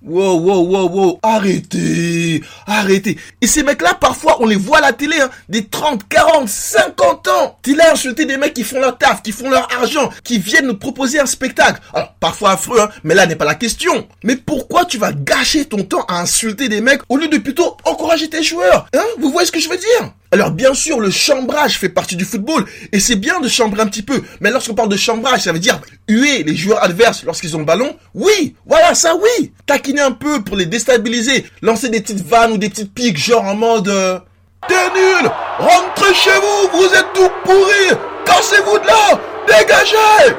Wow, 0.00 0.38
wow, 0.40 0.62
wow, 0.62 0.88
wow, 0.88 1.18
arrêtez, 1.22 2.40
arrêtez. 2.66 3.18
Et 3.42 3.46
ces 3.46 3.62
mecs-là, 3.62 3.92
parfois, 3.92 4.38
on 4.40 4.46
les 4.46 4.56
voit 4.56 4.78
à 4.78 4.80
la 4.80 4.92
télé, 4.94 5.20
hein, 5.20 5.28
des 5.50 5.66
30, 5.66 6.08
40, 6.08 6.48
50 6.48 7.28
ans. 7.28 7.58
L'as 7.66 7.92
insulté 7.92 8.24
des 8.24 8.38
mecs 8.38 8.54
qui 8.54 8.64
font 8.64 8.80
leur 8.80 8.96
taf, 8.96 9.22
qui 9.22 9.32
font 9.32 9.50
leur 9.50 9.68
argent, 9.76 10.08
qui 10.24 10.38
viennent 10.38 10.66
nous 10.66 10.78
proposer 10.78 11.20
un 11.20 11.26
spectacle. 11.26 11.80
Alors, 11.92 12.14
parfois 12.20 12.52
affreux, 12.52 12.80
hein, 12.80 12.88
mais 13.04 13.14
là 13.14 13.26
n'est 13.26 13.36
pas 13.36 13.44
la 13.44 13.54
question. 13.54 14.08
Mais 14.24 14.36
pourquoi 14.36 14.84
tu 14.86 14.96
vas 14.98 15.12
gâcher 15.12 15.66
ton 15.66 15.82
temps 15.82 16.04
à 16.08 16.20
insulter 16.20 16.68
des 16.68 16.80
mecs 16.80 17.02
au 17.08 17.16
lieu 17.18 17.28
de 17.28 17.36
plutôt 17.38 17.76
encourager 17.84 18.30
tes 18.30 18.42
joueurs 18.42 18.86
Hein? 18.96 19.04
Vous 19.18 19.30
voyez 19.30 19.46
ce 19.46 19.52
que 19.52 19.60
je 19.60 19.68
veux 19.68 19.76
dire? 19.76 20.12
Alors 20.30 20.50
bien 20.50 20.74
sûr, 20.74 21.00
le 21.00 21.10
chambrage 21.10 21.78
fait 21.78 21.88
partie 21.88 22.16
du 22.16 22.24
football 22.24 22.66
et 22.92 23.00
c'est 23.00 23.16
bien 23.16 23.40
de 23.40 23.48
chambrer 23.48 23.80
un 23.80 23.86
petit 23.86 24.02
peu. 24.02 24.22
Mais 24.40 24.50
lorsqu'on 24.50 24.74
parle 24.74 24.90
de 24.90 24.96
chambrage, 24.96 25.42
ça 25.42 25.52
veut 25.52 25.58
dire 25.58 25.80
huer 26.06 26.42
les 26.42 26.54
joueurs 26.54 26.82
adverses 26.82 27.24
lorsqu'ils 27.24 27.56
ont 27.56 27.60
le 27.60 27.64
ballon. 27.64 27.96
Oui, 28.14 28.54
voilà 28.66 28.94
ça, 28.94 29.14
oui. 29.16 29.52
Taquiner 29.64 30.02
un 30.02 30.12
peu 30.12 30.42
pour 30.42 30.56
les 30.56 30.66
déstabiliser, 30.66 31.46
lancer 31.62 31.88
des 31.88 32.00
petites 32.00 32.26
vannes 32.26 32.52
ou 32.52 32.58
des 32.58 32.68
petites 32.68 32.92
piques, 32.92 33.16
genre 33.18 33.44
en 33.44 33.54
mode 33.54 33.88
euh, 33.88 34.18
T'es 34.66 34.74
nul, 34.74 35.30
rentrez 35.58 36.14
chez 36.14 36.30
vous, 36.30 36.78
vous 36.78 36.94
êtes 36.94 37.12
tout 37.14 37.30
pourris, 37.44 37.96
cassez-vous 38.26 38.78
de 38.80 38.86
là, 38.86 39.20
dégagez. 39.46 40.34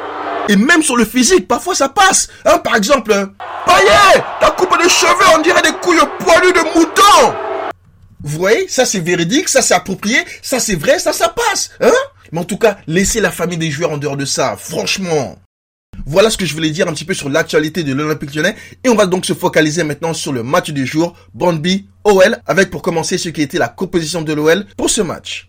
Et 0.50 0.56
même 0.56 0.84
sur 0.84 0.98
le 0.98 1.06
physique, 1.06 1.48
parfois 1.48 1.74
ça 1.74 1.90
passe. 1.90 2.28
Hein, 2.46 2.58
par 2.60 2.76
exemple, 2.76 3.12
Payet, 3.66 4.24
ta 4.40 4.52
coupe 4.52 4.78
de 4.84 4.90
cheveux, 4.90 5.36
on 5.36 5.42
dirait 5.42 5.62
des 5.62 5.72
couilles 5.82 6.00
poilues 6.20 6.54
de 6.54 6.78
mouton. 6.78 7.34
Vous 8.22 8.38
voyez, 8.38 8.68
ça 8.68 8.86
c'est 8.86 9.00
véridique, 9.00 9.48
ça 9.48 9.62
c'est 9.62 9.74
approprié, 9.74 10.18
ça 10.42 10.60
c'est 10.60 10.76
vrai, 10.76 11.00
ça 11.00 11.14
ça 11.14 11.30
passe, 11.30 11.72
hein? 11.80 11.92
Mais 12.32 12.40
en 12.40 12.46
tout 12.46 12.58
cas, 12.58 12.78
laissez 12.86 13.22
la 13.22 13.32
famille 13.32 13.58
des 13.58 13.72
joueurs 13.72 13.92
en 13.92 13.98
dehors 13.98 14.18
de 14.18 14.26
ça, 14.26 14.56
franchement. 14.58 15.38
Voilà 16.06 16.30
ce 16.30 16.38
que 16.38 16.46
je 16.46 16.54
voulais 16.54 16.70
dire 16.70 16.88
un 16.88 16.94
petit 16.94 17.06
peu 17.06 17.14
sur 17.14 17.30
l'actualité 17.30 17.84
de 17.84 17.94
l'Olympique 17.94 18.34
lyonnais. 18.34 18.56
Et 18.84 18.90
on 18.90 18.96
va 18.96 19.06
donc 19.06 19.26
se 19.26 19.34
focaliser 19.34 19.84
maintenant 19.84 20.14
sur 20.14 20.32
le 20.32 20.44
match 20.44 20.70
du 20.70 20.86
jour, 20.86 21.16
Brandby 21.34 21.88
OL, 22.04 22.42
avec 22.46 22.70
pour 22.70 22.82
commencer 22.82 23.18
ce 23.18 23.30
qui 23.30 23.42
était 23.42 23.58
la 23.58 23.68
composition 23.68 24.22
de 24.22 24.34
l'OL 24.34 24.66
pour 24.78 24.90
ce 24.90 25.02
match. 25.02 25.49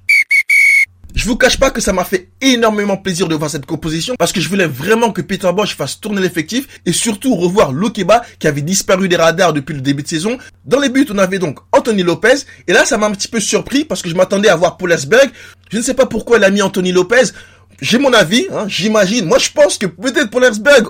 Je 1.14 1.26
vous 1.26 1.37
cache 1.37 1.59
pas 1.59 1.71
que 1.71 1.81
ça 1.81 1.93
m'a 1.93 2.05
fait 2.05 2.31
énormément 2.40 2.97
plaisir 2.97 3.26
de 3.26 3.35
voir 3.35 3.50
cette 3.50 3.67
composition 3.67 4.14
parce 4.19 4.33
que 4.33 4.40
je 4.40 4.49
voulais 4.49 4.67
vraiment 4.67 5.12
que 5.12 5.21
Peter 5.21 5.50
Bosch 5.52 5.76
fasse 5.76 6.00
tourner 6.00 6.21
l'effectif 6.21 6.69
et 6.87 6.93
surtout 6.93 7.35
revoir 7.35 7.73
Lokeba 7.73 8.23
qui 8.38 8.47
avait 8.47 8.62
disparu 8.62 9.09
des 9.09 9.17
radars 9.17 9.52
depuis 9.52 9.75
le 9.75 9.81
début 9.81 10.02
de 10.02 10.09
saison. 10.09 10.38
Dans 10.64 10.79
les 10.79 10.88
buts, 10.88 11.07
on 11.11 11.19
avait 11.19 11.38
donc 11.38 11.59
Anthony 11.73 12.02
Lopez 12.02 12.47
et 12.69 12.73
là 12.73 12.85
ça 12.85 12.97
m'a 12.97 13.07
un 13.07 13.12
petit 13.12 13.29
peu 13.29 13.40
surpris 13.40 13.85
parce 13.85 14.02
que 14.02 14.09
je 14.09 14.14
m'attendais 14.14 14.49
à 14.49 14.57
voir 14.57 14.76
Polesberg. 14.76 15.31
Je 15.71 15.79
ne 15.79 15.83
sais 15.83 15.95
pas 15.95 16.07
pourquoi 16.07 16.37
elle 16.37 16.45
a 16.45 16.50
mis 16.50 16.62
Anthony 16.62 16.93
Lopez 16.93 17.33
j'ai 17.81 17.99
mon 17.99 18.13
avis, 18.13 18.47
hein, 18.53 18.67
j'imagine. 18.69 19.27
Moi, 19.27 19.39
je 19.39 19.51
pense 19.51 19.79
que 19.79 19.87
peut-être 19.87 20.31
pour 20.31 20.41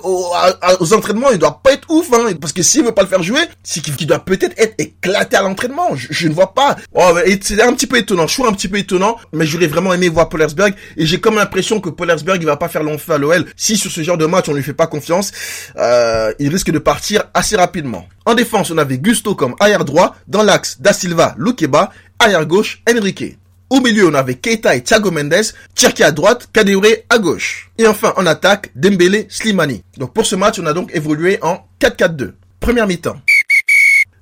aux, 0.05 0.95
entraînements, 0.95 1.31
il 1.31 1.39
doit 1.39 1.61
pas 1.63 1.73
être 1.73 1.91
ouf, 1.91 2.13
hein, 2.13 2.33
parce 2.41 2.53
que 2.53 2.63
s'il 2.63 2.85
veut 2.85 2.93
pas 2.93 3.03
le 3.03 3.09
faire 3.09 3.23
jouer, 3.23 3.41
c'est 3.63 3.81
qu'il 3.81 4.07
doit 4.07 4.25
peut-être 4.25 4.59
être 4.59 4.75
éclaté 4.79 5.37
à 5.37 5.43
l'entraînement. 5.43 5.91
Je, 5.95 6.29
ne 6.29 6.35
vois 6.35 6.55
pas. 6.55 6.77
Oh, 6.93 7.15
c'est 7.43 7.63
un 7.63 7.73
petit 7.73 7.87
peu 7.87 7.99
étonnant. 7.99 8.27
Je 8.27 8.35
suis 8.35 8.45
un 8.45 8.53
petit 8.53 8.69
peu 8.69 8.79
étonnant, 8.79 9.17
mais 9.33 9.47
j'aurais 9.47 9.67
vraiment 9.67 9.93
aimé 9.95 10.09
voir 10.09 10.29
Polersberg 10.29 10.75
et 10.97 11.07
j'ai 11.07 11.21
comme 11.21 11.37
l'impression 11.37 11.81
que 11.81 11.91
Polersberg 11.91 12.41
il 12.43 12.47
va 12.47 12.57
pas 12.57 12.69
faire 12.69 12.83
long 12.83 12.99
feu 12.99 13.13
à 13.13 13.19
l'OL. 13.19 13.47
Si 13.57 13.77
sur 13.77 13.91
ce 13.91 14.03
genre 14.03 14.19
de 14.19 14.27
match 14.27 14.49
on 14.49 14.55
lui 14.55 14.63
fait 14.63 14.75
pas 14.75 14.87
confiance, 14.87 15.33
euh, 15.77 16.33
il 16.39 16.49
risque 16.49 16.71
de 16.71 16.79
partir 16.79 17.25
assez 17.35 17.57
rapidement. 17.57 18.07
En 18.27 18.35
défense, 18.35 18.71
on 18.71 18.79
avait 18.79 18.99
Gusto 18.99 19.35
comme 19.35 19.55
arrière 19.61 19.85
droit, 19.85 20.15
dans 20.29 20.43
l'axe 20.43 20.81
Da 20.81 20.93
Silva, 20.93 21.35
Lukeba, 21.39 21.91
arrière 22.19 22.47
gauche, 22.47 22.83
Enrique. 22.89 23.40
Au 23.71 23.81
milieu, 23.81 24.09
on 24.09 24.15
avait 24.15 24.35
Keita 24.35 24.75
et 24.75 24.83
Thiago 24.83 25.12
Mendes, 25.12 25.55
Cherki 25.77 26.03
à 26.03 26.11
droite, 26.11 26.49
Kadewere 26.53 27.05
à 27.09 27.19
gauche. 27.21 27.71
Et 27.79 27.87
enfin, 27.87 28.12
en 28.17 28.27
attaque, 28.27 28.73
Dembele, 28.75 29.27
Slimani. 29.29 29.85
Donc 29.97 30.12
pour 30.12 30.27
ce 30.27 30.35
match, 30.35 30.59
on 30.59 30.67
a 30.67 30.73
donc 30.73 30.91
évolué 30.93 31.39
en 31.41 31.61
4-4-2. 31.81 32.33
Première 32.59 32.89
mi-temps. 32.89 33.21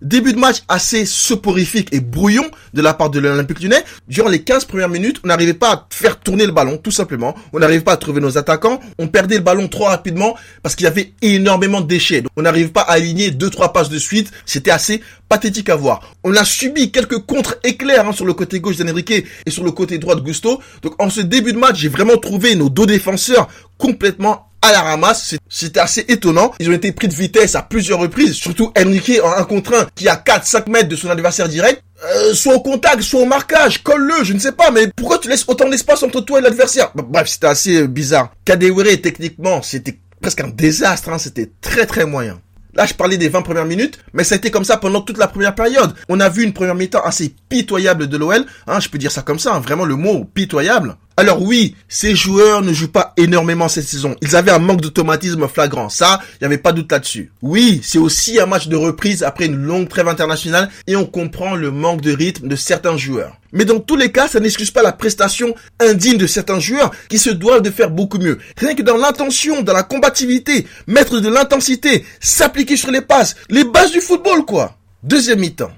Début 0.00 0.32
de 0.32 0.38
match 0.38 0.62
assez 0.68 1.04
soporifique 1.04 1.88
et 1.92 1.98
brouillon 1.98 2.44
de 2.72 2.82
la 2.82 2.94
part 2.94 3.10
de 3.10 3.18
l'Olympique 3.18 3.60
Lyonnais. 3.60 3.82
Durant 4.06 4.28
les 4.28 4.42
15 4.42 4.64
premières 4.66 4.88
minutes, 4.88 5.20
on 5.24 5.26
n'arrivait 5.26 5.54
pas 5.54 5.72
à 5.72 5.86
faire 5.90 6.20
tourner 6.20 6.46
le 6.46 6.52
ballon, 6.52 6.76
tout 6.76 6.92
simplement. 6.92 7.34
On 7.52 7.58
n'arrivait 7.58 7.82
pas 7.82 7.94
à 7.94 7.96
trouver 7.96 8.20
nos 8.20 8.38
attaquants. 8.38 8.78
On 9.00 9.08
perdait 9.08 9.34
le 9.34 9.42
ballon 9.42 9.66
trop 9.66 9.84
rapidement 9.84 10.36
parce 10.62 10.76
qu'il 10.76 10.84
y 10.84 10.86
avait 10.86 11.14
énormément 11.20 11.80
de 11.80 11.88
déchets. 11.88 12.22
on 12.36 12.42
n'arrivait 12.42 12.68
pas 12.68 12.82
à 12.82 12.92
aligner 12.92 13.32
deux, 13.32 13.50
trois 13.50 13.72
passes 13.72 13.88
de 13.88 13.98
suite. 13.98 14.30
C'était 14.46 14.70
assez 14.70 15.02
pathétique 15.28 15.68
à 15.68 15.74
voir. 15.74 16.14
On 16.22 16.34
a 16.36 16.44
subi 16.44 16.92
quelques 16.92 17.18
contre-éclairs 17.18 18.06
hein, 18.06 18.12
sur 18.12 18.24
le 18.24 18.34
côté 18.34 18.60
gauche 18.60 18.76
d'Enrique 18.76 19.10
et 19.10 19.50
sur 19.50 19.64
le 19.64 19.72
côté 19.72 19.98
droit 19.98 20.14
de 20.14 20.20
Gusto. 20.20 20.60
Donc 20.82 20.94
en 21.02 21.10
ce 21.10 21.20
début 21.20 21.52
de 21.52 21.58
match, 21.58 21.76
j'ai 21.78 21.88
vraiment 21.88 22.18
trouvé 22.18 22.54
nos 22.54 22.68
deux 22.68 22.86
défenseurs 22.86 23.48
complètement 23.78 24.47
à 24.62 24.72
la 24.72 24.82
ramasse. 24.82 25.36
C'était 25.48 25.80
assez 25.80 26.04
étonnant. 26.08 26.52
Ils 26.58 26.68
ont 26.70 26.74
été 26.74 26.92
pris 26.92 27.08
de 27.08 27.14
vitesse 27.14 27.54
à 27.54 27.62
plusieurs 27.62 27.98
reprises. 27.98 28.34
Surtout 28.34 28.72
Enrique 28.78 29.20
en 29.22 29.32
un 29.32 29.44
contre 29.44 29.74
un 29.74 29.86
qui 29.94 30.08
a 30.08 30.16
4-5 30.16 30.70
mètres 30.70 30.88
de 30.88 30.96
son 30.96 31.10
adversaire 31.10 31.48
direct. 31.48 31.82
Euh, 32.04 32.32
soit 32.32 32.54
au 32.54 32.60
contact, 32.60 33.02
soit 33.02 33.22
au 33.22 33.26
marquage, 33.26 33.82
colle-le, 33.82 34.22
je 34.22 34.32
ne 34.32 34.38
sais 34.38 34.52
pas, 34.52 34.70
mais 34.70 34.88
pourquoi 34.94 35.18
tu 35.18 35.28
laisses 35.28 35.44
autant 35.48 35.68
d'espace 35.68 36.04
entre 36.04 36.20
toi 36.20 36.38
et 36.38 36.42
l'adversaire? 36.42 36.92
Bah, 36.94 37.04
Bref, 37.04 37.26
c'était 37.26 37.48
assez 37.48 37.82
euh, 37.82 37.86
bizarre. 37.88 38.30
Kadewere, 38.44 39.00
techniquement, 39.02 39.62
c'était 39.62 39.98
presque 40.20 40.40
un 40.40 40.48
désastre, 40.48 41.08
hein. 41.08 41.18
c'était 41.18 41.50
très 41.60 41.86
très 41.86 42.06
moyen. 42.06 42.40
Là, 42.74 42.86
je 42.86 42.94
parlais 42.94 43.16
des 43.16 43.28
20 43.28 43.42
premières 43.42 43.64
minutes, 43.64 43.98
mais 44.12 44.22
ça 44.22 44.36
a 44.36 44.38
été 44.38 44.52
comme 44.52 44.64
ça 44.64 44.76
pendant 44.76 45.00
toute 45.00 45.18
la 45.18 45.26
première 45.26 45.56
période. 45.56 45.92
On 46.08 46.20
a 46.20 46.28
vu 46.28 46.44
une 46.44 46.52
première 46.52 46.76
mi-temps 46.76 47.02
assez 47.02 47.34
pitoyable 47.48 48.06
de 48.06 48.16
l'OL, 48.16 48.46
hein, 48.68 48.78
je 48.78 48.88
peux 48.88 48.98
dire 48.98 49.10
ça 49.10 49.22
comme 49.22 49.40
ça, 49.40 49.54
hein, 49.54 49.58
vraiment 49.58 49.84
le 49.84 49.96
mot 49.96 50.24
pitoyable. 50.24 50.96
Alors 51.18 51.42
oui, 51.42 51.74
ces 51.88 52.14
joueurs 52.14 52.62
ne 52.62 52.72
jouent 52.72 52.92
pas 52.92 53.12
énormément 53.16 53.68
cette 53.68 53.88
saison. 53.88 54.14
Ils 54.22 54.36
avaient 54.36 54.52
un 54.52 54.60
manque 54.60 54.80
d'automatisme 54.80 55.48
flagrant. 55.48 55.88
Ça, 55.88 56.20
il 56.34 56.36
n'y 56.42 56.46
avait 56.46 56.58
pas 56.58 56.70
de 56.70 56.76
doute 56.76 56.92
là-dessus. 56.92 57.32
Oui, 57.42 57.80
c'est 57.82 57.98
aussi 57.98 58.38
un 58.38 58.46
match 58.46 58.68
de 58.68 58.76
reprise 58.76 59.24
après 59.24 59.46
une 59.46 59.56
longue 59.56 59.88
trêve 59.88 60.06
internationale 60.06 60.70
et 60.86 60.94
on 60.94 61.04
comprend 61.04 61.56
le 61.56 61.72
manque 61.72 62.02
de 62.02 62.12
rythme 62.12 62.46
de 62.46 62.54
certains 62.54 62.96
joueurs. 62.96 63.36
Mais 63.50 63.64
dans 63.64 63.80
tous 63.80 63.96
les 63.96 64.12
cas, 64.12 64.28
ça 64.28 64.38
n'excuse 64.38 64.70
pas 64.70 64.82
la 64.84 64.92
prestation 64.92 65.56
indigne 65.80 66.18
de 66.18 66.28
certains 66.28 66.60
joueurs 66.60 66.92
qui 67.08 67.18
se 67.18 67.30
doivent 67.30 67.62
de 67.62 67.70
faire 67.72 67.90
beaucoup 67.90 68.18
mieux. 68.18 68.38
Rien 68.56 68.76
que 68.76 68.82
dans 68.82 68.96
l'intention, 68.96 69.62
dans 69.62 69.72
la 69.72 69.82
combativité, 69.82 70.68
mettre 70.86 71.18
de 71.18 71.28
l'intensité, 71.28 72.04
s'appliquer 72.20 72.76
sur 72.76 72.92
les 72.92 73.00
passes, 73.00 73.34
les 73.48 73.64
bases 73.64 73.90
du 73.90 74.00
football 74.00 74.44
quoi. 74.44 74.76
Deuxième 75.02 75.40
mi-temps. 75.40 75.72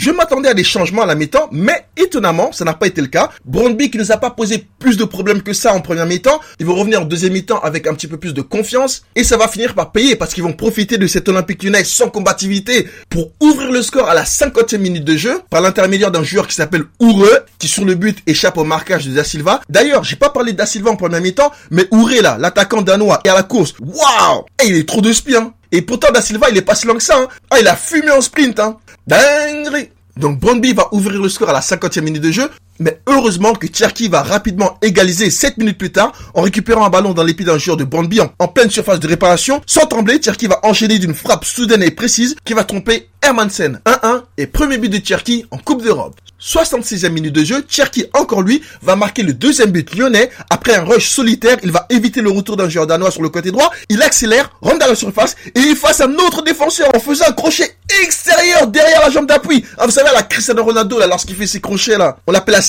Je 0.00 0.10
m'attendais 0.10 0.48
à 0.48 0.54
des 0.54 0.64
changements 0.64 1.02
à 1.02 1.06
la 1.06 1.14
mi-temps, 1.14 1.50
mais 1.52 1.84
étonnamment, 1.94 2.52
ça 2.52 2.64
n'a 2.64 2.72
pas 2.72 2.86
été 2.86 3.02
le 3.02 3.08
cas. 3.08 3.28
Brondby 3.44 3.90
qui 3.90 3.98
nous 3.98 4.10
a 4.10 4.16
pas 4.16 4.30
posé 4.30 4.66
plus 4.78 4.96
de 4.96 5.04
problèmes 5.04 5.42
que 5.42 5.52
ça 5.52 5.74
en 5.74 5.82
première 5.82 6.06
mi-temps, 6.06 6.40
ils 6.58 6.64
vont 6.64 6.74
revenir 6.74 7.02
en 7.02 7.04
deuxième 7.04 7.34
mi-temps 7.34 7.60
avec 7.60 7.86
un 7.86 7.92
petit 7.92 8.06
peu 8.06 8.16
plus 8.16 8.32
de 8.32 8.40
confiance 8.40 9.02
et 9.14 9.24
ça 9.24 9.36
va 9.36 9.46
finir 9.46 9.74
par 9.74 9.92
payer 9.92 10.16
parce 10.16 10.32
qu'ils 10.32 10.42
vont 10.42 10.54
profiter 10.54 10.96
de 10.96 11.06
cet 11.06 11.28
Olympique 11.28 11.62
Lyonnais 11.62 11.84
sans 11.84 12.08
combativité 12.08 12.88
pour 13.10 13.32
ouvrir 13.40 13.70
le 13.70 13.82
score 13.82 14.08
à 14.08 14.14
la 14.14 14.24
50e 14.24 14.78
minute 14.78 15.04
de 15.04 15.18
jeu 15.18 15.42
par 15.50 15.60
l'intermédiaire 15.60 16.10
d'un 16.10 16.22
joueur 16.22 16.46
qui 16.46 16.54
s'appelle 16.54 16.84
Oureux 16.98 17.40
qui 17.58 17.68
sur 17.68 17.84
le 17.84 17.94
but 17.94 18.20
échappe 18.26 18.56
au 18.56 18.64
marquage 18.64 19.06
de 19.06 19.12
Da 19.12 19.22
Silva. 19.22 19.60
D'ailleurs, 19.68 20.02
j'ai 20.02 20.16
pas 20.16 20.30
parlé 20.30 20.52
de 20.52 20.56
Da 20.56 20.64
Silva 20.64 20.92
en 20.92 20.96
première 20.96 21.20
mi-temps, 21.20 21.52
mais 21.70 21.86
Ouré 21.90 22.22
là, 22.22 22.38
l'attaquant 22.40 22.80
danois 22.80 23.20
et 23.26 23.28
à 23.28 23.34
la 23.34 23.42
course, 23.42 23.74
waouh, 23.78 24.46
et 24.64 24.68
il 24.68 24.76
est 24.76 24.88
trop 24.88 25.02
de 25.02 25.12
spion. 25.12 25.52
Et 25.72 25.82
pourtant, 25.82 26.10
Da 26.12 26.20
Silva, 26.20 26.50
il 26.50 26.56
est 26.56 26.62
pas 26.62 26.74
si 26.74 26.86
long 26.86 26.94
que 26.94 27.02
ça. 27.02 27.16
Hein. 27.16 27.28
Ah, 27.50 27.60
il 27.60 27.68
a 27.68 27.76
fumé 27.76 28.10
en 28.10 28.20
sprint. 28.20 28.58
Hein. 28.58 28.76
Dinguerie. 29.06 29.90
Donc 30.16 30.38
Brondby 30.38 30.72
va 30.72 30.88
ouvrir 30.92 31.20
le 31.22 31.28
score 31.28 31.50
à 31.50 31.52
la 31.52 31.60
50e 31.60 32.02
minute 32.02 32.22
de 32.22 32.30
jeu, 32.30 32.50
mais 32.80 33.00
heureusement 33.06 33.52
que 33.52 33.66
Cherki 33.72 34.08
va 34.08 34.22
rapidement 34.22 34.78
égaliser 34.82 35.30
7 35.30 35.58
minutes 35.58 35.78
plus 35.78 35.92
tard 35.92 36.12
en 36.34 36.42
récupérant 36.42 36.84
un 36.84 36.90
ballon 36.90 37.12
dans 37.12 37.22
les 37.22 37.34
pieds 37.34 37.46
d'un 37.46 37.58
joueur 37.58 37.76
de 37.76 37.84
Brondby 37.84 38.20
en, 38.20 38.48
pleine 38.48 38.70
surface 38.70 38.98
de 38.98 39.06
réparation. 39.06 39.60
Sans 39.66 39.86
trembler, 39.86 40.20
Cherki 40.20 40.48
va 40.48 40.58
enchaîner 40.64 40.98
d'une 40.98 41.14
frappe 41.14 41.44
soudaine 41.44 41.82
et 41.82 41.90
précise 41.90 42.34
qui 42.44 42.54
va 42.54 42.64
tromper 42.64 43.08
Hermansen 43.22 43.80
1-1 43.84 44.22
et 44.38 44.46
premier 44.46 44.78
but 44.78 44.88
de 44.88 45.06
Cherki 45.06 45.44
en 45.50 45.58
Coupe 45.58 45.82
d'Europe. 45.82 46.16
66e 46.40 47.10
minute 47.10 47.34
de 47.34 47.44
jeu, 47.44 47.64
Cherki 47.68 48.06
encore 48.14 48.40
lui 48.40 48.62
va 48.80 48.96
marquer 48.96 49.22
le 49.22 49.34
deuxième 49.34 49.70
but 49.70 49.94
lyonnais. 49.94 50.30
Après 50.48 50.74
un 50.74 50.84
rush 50.84 51.10
solitaire, 51.10 51.58
il 51.62 51.70
va 51.70 51.86
éviter 51.90 52.22
le 52.22 52.30
retour 52.30 52.56
d'un 52.56 52.68
joueur 52.68 52.86
danois 52.86 53.10
sur 53.10 53.22
le 53.22 53.28
côté 53.28 53.50
droit. 53.50 53.70
Il 53.90 54.02
accélère, 54.02 54.50
rentre 54.62 54.78
dans 54.78 54.86
la 54.86 54.94
surface 54.94 55.36
et 55.54 55.60
il 55.60 55.76
face 55.76 56.00
un 56.00 56.14
autre 56.14 56.42
défenseur 56.42 56.88
en 56.94 56.98
faisant 56.98 57.26
un 57.28 57.32
crochet 57.32 57.76
extérieur 58.02 58.66
derrière 58.68 59.00
la 59.02 59.10
jambe 59.10 59.26
d'appui. 59.26 59.64
Ah, 59.76 59.84
vous 59.84 59.92
savez, 59.92 60.08
la 60.14 60.22
Cristiano 60.22 60.64
Ronaldo, 60.64 60.98
là, 60.98 61.06
lorsqu'il 61.06 61.36
fait 61.36 61.46
ses 61.46 61.60
crochets, 61.60 61.98
là, 61.98 62.16
on 62.26 62.32
l'appelle 62.32 62.54
la 62.54 62.62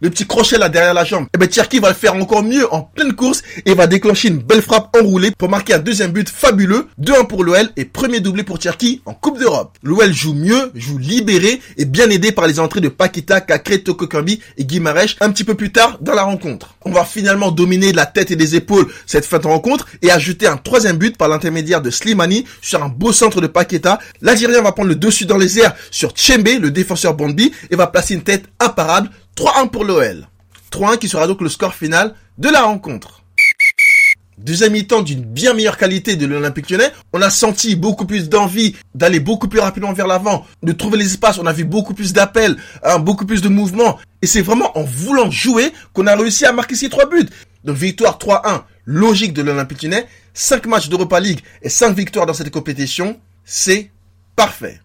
Le 0.00 0.10
petit 0.10 0.26
crochet, 0.26 0.58
là, 0.58 0.68
derrière 0.68 0.94
la 0.94 1.04
jambe. 1.04 1.24
Et 1.24 1.28
eh 1.34 1.38
ben, 1.38 1.50
Cherki 1.50 1.78
va 1.78 1.88
le 1.88 1.94
faire 1.94 2.14
encore 2.14 2.42
mieux 2.42 2.72
en 2.72 2.82
pleine 2.82 3.12
course 3.12 3.42
et 3.64 3.74
va 3.74 3.86
déclencher 3.86 4.28
une 4.28 4.38
belle 4.38 4.62
frappe 4.62 4.96
enroulée 4.96 5.30
pour 5.30 5.48
marquer 5.48 5.74
un 5.74 5.78
deuxième 5.78 6.12
but 6.12 6.28
fabuleux. 6.28 6.88
2-1 7.00 7.26
pour 7.26 7.44
l'OL 7.44 7.70
et 7.76 7.84
premier 7.84 8.20
doublé 8.20 8.42
pour 8.42 8.60
Cherki 8.60 9.02
en 9.06 9.14
Coupe 9.14 9.38
d'Europe. 9.38 9.76
L'OL 9.82 10.12
joue 10.12 10.34
mieux, 10.34 10.72
joue 10.74 10.98
libéré 10.98 11.60
et 11.76 11.84
bien 11.84 12.10
aidé 12.10 12.32
par 12.32 12.46
les 12.46 12.58
entrées 12.58 12.80
de 12.80 12.88
Paquita, 12.88 13.40
Kakre, 13.40 13.82
Tokokambi 13.84 14.40
et 14.58 14.64
Guimarèche 14.64 15.16
un 15.20 15.30
petit 15.30 15.44
peu 15.44 15.54
plus 15.54 15.70
tard 15.70 15.98
dans 16.00 16.14
la 16.14 16.22
rencontre. 16.22 16.74
On 16.84 16.90
va 16.90 17.04
finalement 17.04 17.50
dominer 17.50 17.92
la 17.92 18.06
tête 18.06 18.30
et 18.30 18.36
des 18.36 18.56
épaules 18.56 18.86
cette 19.06 19.24
fin 19.24 19.38
de 19.38 19.46
rencontre 19.46 19.86
et 20.02 20.10
ajouter 20.10 20.46
un 20.46 20.56
troisième 20.56 20.96
but 20.96 21.16
par 21.16 21.28
l'intermédiaire 21.28 21.80
de 21.80 21.90
Slimani 21.90 22.44
sur 22.60 22.82
un 22.82 22.88
beau 22.88 23.12
centre 23.12 23.40
de 23.40 23.46
Paqueta. 23.46 23.98
L'Algérien 24.20 24.62
va 24.62 24.72
prendre 24.72 24.88
le 24.88 24.96
dessus 24.96 25.26
dans 25.26 25.36
les 25.36 25.58
airs 25.60 25.74
sur 25.90 26.10
Tchembe, 26.10 26.48
le 26.60 26.70
défenseur 26.70 27.14
Bondi, 27.14 27.52
et 27.70 27.76
va 27.76 27.86
placer 27.86 28.14
une 28.14 28.22
tête 28.22 28.44
imparable. 28.60 29.10
3-1 29.36 29.68
pour 29.68 29.84
l'OL. 29.84 30.28
3-1 30.70 30.98
qui 30.98 31.08
sera 31.08 31.26
donc 31.26 31.40
le 31.40 31.48
score 31.48 31.74
final 31.74 32.14
de 32.38 32.48
la 32.48 32.62
rencontre. 32.62 33.22
Deuxième 34.38 34.72
mi-temps 34.72 35.02
d'une 35.02 35.22
bien 35.22 35.54
meilleure 35.54 35.78
qualité 35.78 36.16
de 36.16 36.26
l'Olympique 36.26 36.68
lyonnais. 36.68 36.90
On 37.12 37.22
a 37.22 37.30
senti 37.30 37.76
beaucoup 37.76 38.04
plus 38.04 38.28
d'envie 38.28 38.74
d'aller 38.94 39.20
beaucoup 39.20 39.48
plus 39.48 39.60
rapidement 39.60 39.92
vers 39.92 40.08
l'avant, 40.08 40.44
de 40.62 40.72
trouver 40.72 40.98
les 40.98 41.06
espaces. 41.06 41.38
On 41.38 41.46
a 41.46 41.52
vu 41.52 41.64
beaucoup 41.64 41.94
plus 41.94 42.12
d'appels, 42.12 42.56
hein, 42.82 42.98
beaucoup 42.98 43.26
plus 43.26 43.42
de 43.42 43.48
mouvements. 43.48 43.98
Et 44.22 44.26
c'est 44.26 44.42
vraiment 44.42 44.76
en 44.76 44.82
voulant 44.82 45.30
jouer 45.30 45.72
qu'on 45.92 46.08
a 46.08 46.16
réussi 46.16 46.44
à 46.44 46.52
marquer 46.52 46.74
ces 46.74 46.88
trois 46.88 47.08
buts. 47.08 47.28
Donc 47.62 47.76
victoire 47.76 48.18
3-1, 48.18 48.64
logique 48.86 49.32
de 49.32 49.42
l'Olympique 49.42 49.82
lyonnais. 49.82 50.06
5 50.34 50.66
matchs 50.66 50.88
d'Europa 50.88 51.20
League 51.20 51.40
et 51.62 51.68
5 51.68 51.96
victoires 51.96 52.26
dans 52.26 52.34
cette 52.34 52.50
compétition. 52.50 53.18
C'est 53.44 53.90
parfait. 54.34 54.80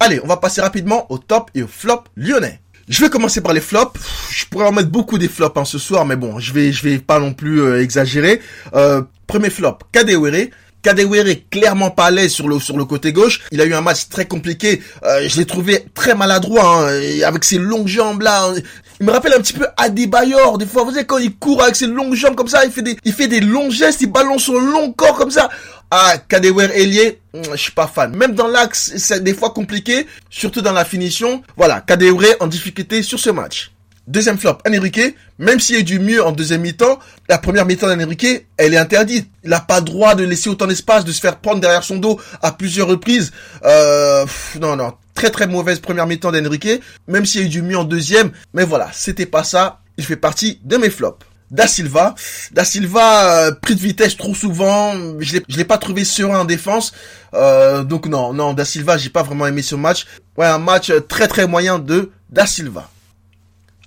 Allez, 0.00 0.18
on 0.24 0.26
va 0.26 0.38
passer 0.38 0.62
rapidement 0.62 1.10
au 1.12 1.18
top 1.18 1.50
et 1.54 1.62
au 1.62 1.68
flop 1.68 2.04
lyonnais. 2.16 2.60
Je 2.88 3.00
vais 3.00 3.08
commencer 3.08 3.40
par 3.40 3.52
les 3.54 3.60
flops. 3.60 3.98
Je 4.30 4.44
pourrais 4.46 4.66
en 4.66 4.72
mettre 4.72 4.90
beaucoup 4.90 5.16
des 5.18 5.28
flops 5.28 5.56
hein, 5.56 5.64
ce 5.64 5.78
soir, 5.78 6.04
mais 6.04 6.16
bon, 6.16 6.38
je 6.38 6.52
vais, 6.52 6.72
je 6.72 6.82
vais 6.82 6.98
pas 6.98 7.18
non 7.18 7.32
plus 7.32 7.62
euh, 7.62 7.82
exagérer. 7.82 8.40
Euh, 8.74 9.02
premier 9.26 9.50
flop, 9.50 9.78
Kadewere. 9.92 10.48
Kadewere 10.84 11.34
clairement 11.50 11.90
pas 11.90 12.04
à 12.04 12.10
l'aise 12.10 12.30
sur 12.30 12.46
le 12.46 12.60
sur 12.60 12.76
le 12.76 12.84
côté 12.84 13.12
gauche. 13.12 13.40
Il 13.50 13.60
a 13.60 13.64
eu 13.64 13.74
un 13.74 13.80
match 13.80 14.08
très 14.10 14.26
compliqué. 14.26 14.82
Euh, 15.02 15.26
je 15.26 15.38
l'ai 15.38 15.46
trouvé 15.46 15.86
très 15.94 16.14
maladroit 16.14 16.88
hein, 16.88 17.00
avec 17.26 17.42
ses 17.42 17.58
longues 17.58 17.88
jambes 17.88 18.20
là. 18.20 18.52
Il 19.00 19.06
me 19.06 19.10
rappelle 19.10 19.32
un 19.32 19.38
petit 19.40 19.54
peu 19.54 19.66
Adebayor. 19.76 20.58
Des 20.58 20.66
fois, 20.66 20.84
vous 20.84 20.92
savez 20.92 21.06
quand 21.06 21.18
il 21.18 21.34
court 21.34 21.62
avec 21.62 21.74
ses 21.74 21.86
longues 21.86 22.14
jambes 22.14 22.36
comme 22.36 22.48
ça, 22.48 22.64
il 22.66 22.70
fait 22.70 22.82
des 22.82 22.96
il 23.04 23.12
fait 23.14 23.28
des 23.28 23.40
longs 23.40 23.70
gestes, 23.70 24.02
il 24.02 24.12
balance 24.12 24.44
son 24.44 24.58
long 24.58 24.92
corps 24.92 25.16
comme 25.16 25.30
ça. 25.30 25.48
Ah, 25.90 26.18
Kadewere 26.28 26.70
ailier, 26.72 27.20
hmm, 27.32 27.42
je 27.52 27.56
suis 27.56 27.72
pas 27.72 27.86
fan. 27.86 28.14
Même 28.14 28.34
dans 28.34 28.48
l'axe, 28.48 28.92
c'est 28.96 29.22
des 29.22 29.34
fois 29.34 29.50
compliqué, 29.50 30.06
surtout 30.28 30.60
dans 30.60 30.72
la 30.72 30.84
finition. 30.84 31.42
Voilà, 31.56 31.80
Kadewere 31.80 32.36
en 32.40 32.46
difficulté 32.46 33.02
sur 33.02 33.18
ce 33.18 33.30
match. 33.30 33.73
Deuxième 34.06 34.36
flop, 34.38 34.58
Enrique, 34.68 35.16
même 35.38 35.60
s'il 35.60 35.76
est 35.76 35.82
du 35.82 35.98
mieux 35.98 36.22
en 36.22 36.30
deuxième 36.30 36.60
mi-temps, 36.60 36.98
la 37.28 37.38
première 37.38 37.64
mi-temps 37.64 37.86
d'Enrique, 37.88 38.46
elle 38.58 38.74
est 38.74 38.78
interdite. 38.78 39.30
Il 39.44 39.50
n'a 39.50 39.60
pas 39.60 39.80
droit 39.80 40.14
de 40.14 40.24
laisser 40.24 40.50
autant 40.50 40.66
d'espace, 40.66 41.06
de 41.06 41.12
se 41.12 41.20
faire 41.20 41.38
prendre 41.38 41.60
derrière 41.60 41.82
son 41.82 41.96
dos 41.96 42.20
à 42.42 42.52
plusieurs 42.52 42.86
reprises. 42.86 43.32
Euh, 43.64 44.26
non, 44.60 44.76
non, 44.76 44.92
très 45.14 45.30
très 45.30 45.46
mauvaise 45.46 45.78
première 45.78 46.06
mi-temps 46.06 46.32
d'Enrique, 46.32 46.82
même 47.08 47.24
s'il 47.24 47.40
y 47.40 47.44
a 47.44 47.46
eu 47.46 47.50
du 47.50 47.62
mieux 47.62 47.78
en 47.78 47.84
deuxième. 47.84 48.30
Mais 48.52 48.64
voilà, 48.64 48.90
c'était 48.92 49.24
pas 49.24 49.42
ça. 49.42 49.80
Il 49.96 50.04
fait 50.04 50.16
partie 50.16 50.60
de 50.64 50.76
mes 50.76 50.90
flops. 50.90 51.24
Da 51.50 51.66
Silva, 51.66 52.14
Da 52.52 52.64
Silva 52.64 53.46
euh, 53.46 53.52
pris 53.52 53.74
de 53.76 53.80
vitesse 53.80 54.16
trop 54.16 54.34
souvent, 54.34 54.92
je 55.20 55.34
l'ai, 55.34 55.42
l'ai 55.48 55.64
pas 55.64 55.78
trouvé 55.78 56.04
serein 56.04 56.40
en 56.40 56.44
défense, 56.44 56.92
euh, 57.32 57.84
donc 57.84 58.06
non, 58.06 58.32
non, 58.32 58.54
Da 58.54 58.64
Silva, 58.64 58.96
j'ai 58.98 59.10
pas 59.10 59.22
vraiment 59.22 59.46
aimé 59.46 59.62
ce 59.62 59.76
match. 59.76 60.06
Ouais, 60.36 60.46
un 60.46 60.58
match 60.58 60.90
très 61.08 61.28
très 61.28 61.46
moyen 61.46 61.78
de 61.78 62.10
Da 62.28 62.44
Silva. 62.46 62.90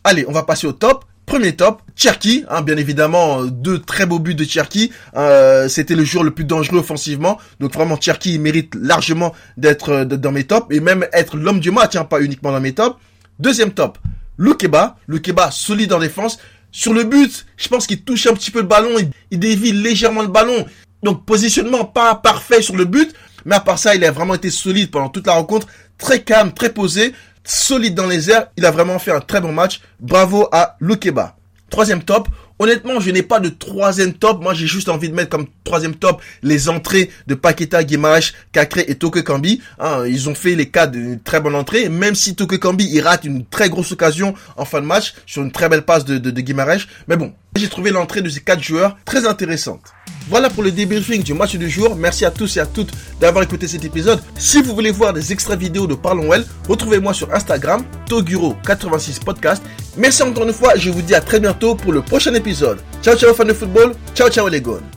Allez, 0.04 0.26
on 0.28 0.32
va 0.32 0.44
passer 0.44 0.68
au 0.68 0.74
top. 0.74 1.06
Premier 1.26 1.58
top, 1.58 1.82
Cherky, 1.94 2.46
hein, 2.50 2.62
bien 2.62 2.78
évidemment, 2.78 3.44
deux 3.44 3.80
très 3.80 4.06
beaux 4.06 4.18
buts 4.18 4.34
de 4.34 4.46
Cherky. 4.46 4.94
Euh, 5.18 5.68
c'était 5.68 5.94
le 5.94 6.06
joueur 6.06 6.24
le 6.24 6.32
plus 6.32 6.46
dangereux 6.46 6.80
offensivement. 6.80 7.38
Donc 7.60 7.74
vraiment, 7.74 8.00
Cherky 8.00 8.36
il 8.36 8.40
mérite 8.40 8.74
largement 8.76 9.36
d'être 9.58 9.90
euh, 9.90 10.06
dans 10.06 10.32
mes 10.32 10.46
tops 10.46 10.74
et 10.74 10.80
même 10.80 11.06
être 11.12 11.36
l'homme 11.36 11.60
du 11.60 11.70
match, 11.70 11.98
hein, 11.98 12.06
pas 12.06 12.22
uniquement 12.22 12.54
dans 12.54 12.62
mes 12.62 12.74
tops. 12.74 12.96
Deuxième 13.40 13.72
top, 13.72 13.98
Lukeba. 14.38 14.96
Lukeba 15.10 15.52
solide 15.52 15.92
en 15.92 16.00
défense. 16.00 16.40
Sur 16.72 16.94
le 16.94 17.04
but, 17.04 17.46
je 17.58 17.68
pense 17.68 17.88
qu'il 17.88 18.02
touche 18.04 18.26
un 18.28 18.34
petit 18.34 18.50
peu 18.50 18.60
le 18.60 18.68
ballon, 18.68 18.98
il, 18.98 19.10
il 19.30 19.40
dévie 19.40 19.74
légèrement 19.74 20.22
le 20.22 20.30
ballon. 20.30 20.66
Donc 21.04 21.26
positionnement 21.26 21.84
pas 21.84 22.16
parfait 22.16 22.62
sur 22.62 22.78
le 22.78 22.86
but, 22.86 23.14
mais 23.44 23.56
à 23.56 23.60
part 23.60 23.80
ça, 23.80 23.96
il 23.96 24.06
a 24.06 24.12
vraiment 24.12 24.34
été 24.34 24.50
solide 24.50 24.92
pendant 24.92 25.10
toute 25.10 25.28
la 25.28 25.34
rencontre, 25.34 25.68
très 25.98 26.22
calme, 26.22 26.54
très 26.54 26.70
posé 26.70 27.14
solide 27.48 27.96
dans 27.96 28.08
les 28.08 28.30
airs. 28.30 28.48
Il 28.58 28.66
a 28.66 28.72
vraiment 28.72 29.00
fait 29.00 29.12
un 29.12 29.22
très 29.22 29.42
bon 29.42 29.52
match. 29.52 29.82
Bravo 30.00 30.48
à 30.52 30.76
Lukeba. 30.80 31.36
Troisième 31.70 32.04
top. 32.04 32.28
Honnêtement, 32.60 33.00
je 33.00 33.12
n'ai 33.12 33.22
pas 33.22 33.40
de 33.40 33.50
troisième 33.50 34.14
top. 34.14 34.42
Moi, 34.42 34.54
j'ai 34.54 34.66
juste 34.68 34.90
envie 34.90 35.10
de 35.10 35.14
mettre 35.14 35.30
comme 35.30 35.46
troisième 35.64 35.96
top 35.96 36.22
les 36.42 36.70
entrées 36.70 37.12
de 37.28 37.36
Paqueta, 37.36 37.84
Guimaraes, 37.84 38.32
Kakre 38.52 38.80
et 38.80 38.96
Toke 38.96 39.22
Kambi. 39.24 39.62
Hein, 39.80 40.06
ils 40.08 40.28
ont 40.30 40.36
fait 40.36 40.56
les 40.56 40.70
cas 40.70 40.88
d'une 40.88 41.20
très 41.20 41.40
bonne 41.40 41.56
entrée. 41.56 41.90
Même 41.90 42.16
si 42.16 42.36
Toke 42.36 42.58
Kambi, 42.58 42.90
il 42.92 43.02
rate 43.02 43.26
une 43.26 43.46
très 43.46 43.70
grosse 43.70 43.92
occasion 43.92 44.34
en 44.56 44.66
fin 44.66 44.82
de 44.82 44.88
match 44.88 45.14
sur 45.26 45.44
une 45.44 45.52
très 45.52 45.70
belle 45.70 45.84
passe 45.84 46.06
de, 46.06 46.18
de. 46.18 46.32
Mais 47.08 47.18
bon, 47.18 47.34
j'ai 47.56 47.68
trouvé 47.68 47.92
l'entrée 47.92 48.22
de 48.22 48.30
ces 48.30 48.40
quatre 48.40 48.64
joueurs 48.64 48.98
très 49.06 49.28
intéressante. 49.28 49.82
Voilà 50.30 50.50
pour 50.50 50.64
le 50.64 50.72
débriefing 50.72 51.24
du 51.24 51.34
match 51.34 51.56
du 51.56 51.70
jour. 51.70 51.96
Merci 51.96 52.26
à 52.26 52.32
tous 52.32 52.58
et 52.58 52.60
à 52.60 52.66
toutes 52.66 52.92
d'avoir 53.22 53.44
écouté 53.44 53.68
cet 53.68 53.86
épisode. 53.86 54.20
Si 54.38 54.62
vous 54.62 54.76
voulez 54.76 54.92
voir 54.92 55.14
des 55.14 55.32
extraits 55.32 55.60
vidéo 55.60 55.88
de 55.88 55.96
Parlons 55.96 56.30
Well, 56.30 56.46
retrouvez-moi 56.68 57.14
sur 57.14 57.34
Instagram, 57.34 57.84
Toguro86 58.10 59.24
Podcast. 59.24 59.64
Merci 59.96 60.24
encore 60.24 60.44
une 60.44 60.54
fois, 60.54 60.76
je 60.76 60.90
vous 60.90 61.02
dis 61.02 61.16
à 61.16 61.22
très 61.22 61.40
bientôt 61.40 61.76
pour 61.76 61.92
le 61.94 62.02
prochain 62.02 62.34
épisode. 62.34 62.47
Ciao 63.02 63.16
ciao 63.16 63.34
fans 63.34 63.48
de 63.48 63.54
football, 63.54 63.94
ciao 64.14 64.30
ciao 64.30 64.48
les 64.50 64.62
gones. 64.62 64.97